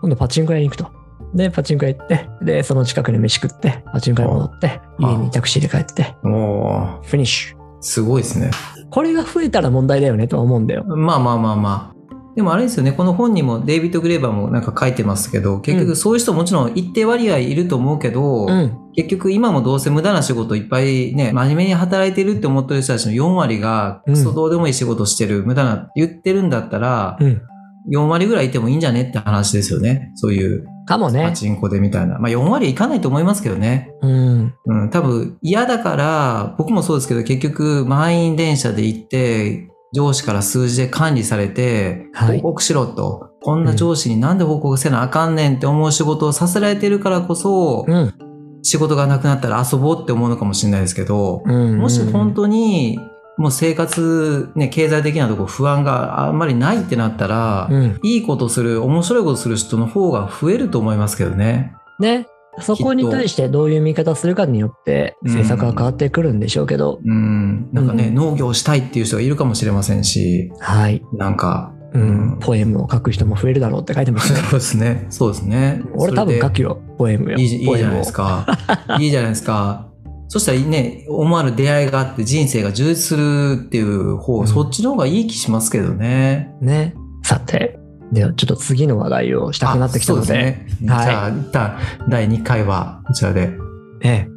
[0.00, 0.86] 今度パチンコ屋に行くと。
[1.34, 7.56] で、パチンコ屋行って、で、その近くに飯食って、パチンコ屋に戻って、あ家にタクシーで帰って、おうフィニッシュ。
[7.80, 8.50] すごいですね。
[8.90, 10.84] これが増えたら問題だよねとは思うんだよ。
[10.84, 11.92] まあまあまあまあ。
[12.34, 18.78] でもあれですよね、この本にもデイビッド・グレーバーもなんか書いてますけど、結局そういう人もちろん一定割合いると思うけど、うん。
[18.94, 27.42] 結局今もどうせ無駄な仕事いっぱいね、真面目に働いてるって思ってる人たちの4割がうんクソどうでもいい仕事してる、無駄な言ってるんだったら、うん。
[27.90, 30.12] 4割ぐらいいてもいいんじゃねって話ですよね。
[30.14, 31.32] そういうパかもね。
[31.34, 32.18] チンコでみたいな。
[32.18, 33.92] まあ4割いかないと思いますけどね。
[34.02, 34.54] うん。
[34.64, 43.30] うん、多分嫌だから、僕もそうですけど、結局満員電車で行って、上司から数字で管理されて、はい報告しろと。
[43.42, 48.14] こんな上司になんで報告せなあかんねんって思う仕事をさせられてるからこそ、うん。
[48.62, 51.78] 仕事がなくなったら遊ぼうって思うのかもしれないですけど、うん。
[51.78, 52.98] もし本当に、
[53.42, 58.00] もう生活、ね、経済的なところ不安があんまりないってなったら、うん。
[58.04, 61.74] いいことする、面白いことする人の方が増えると思いますけどね。
[61.98, 62.28] ね。
[62.60, 67.68] そこに対してどういう見方するかによってうん政策は変わってくるんでしょうけど、うん。
[67.72, 71.02] なんかね、うん農業したいっていう人がいるかもしれませんし、はい。
[71.12, 72.04] なんか、うんう
[72.36, 74.38] んポエムを書く人も増えるだろうって書いてますね。
[74.38, 75.06] そうですね。
[75.10, 75.82] そうですね。
[75.96, 77.38] 俺多分書くくよ、ポエムよ。
[77.38, 78.46] いいじいいじゃないですか。
[78.86, 78.98] か。
[79.00, 79.91] いいじゃないですか。
[80.32, 86.54] そしたらね、思わぬ出会いがあって人生が充実するっていう方、うんそっちの方がいい気しますけどね。
[86.62, 86.94] ね。
[87.22, 87.78] さて、
[88.12, 90.90] ではちょっと次の話題をしたくなってきたのあそうで、ですね。
[90.90, 91.78] はいじゃあ、一旦
[92.08, 93.52] 第2回はこちらで。
[94.00, 94.28] ええ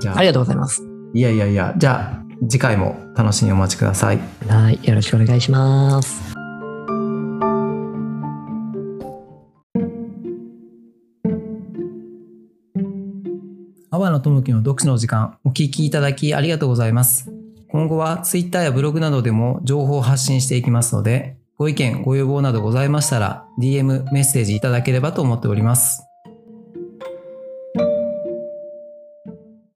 [0.00, 0.82] じゃあ、ありがとうございます。
[1.14, 4.18] いやいやいや、じゃあ、次回も楽しみにお待ちください。
[4.48, 4.80] はい。
[4.82, 6.37] よろしくお願いします。
[13.98, 17.32] 阿波野智樹の読書の時間、お聞きいただきありがとうございます。
[17.68, 26.07] 今後は Twitter やブログなどでも情報を発信していきますので、ご意見、ご要望などございましたら、DM、メッセージいただければと思っております。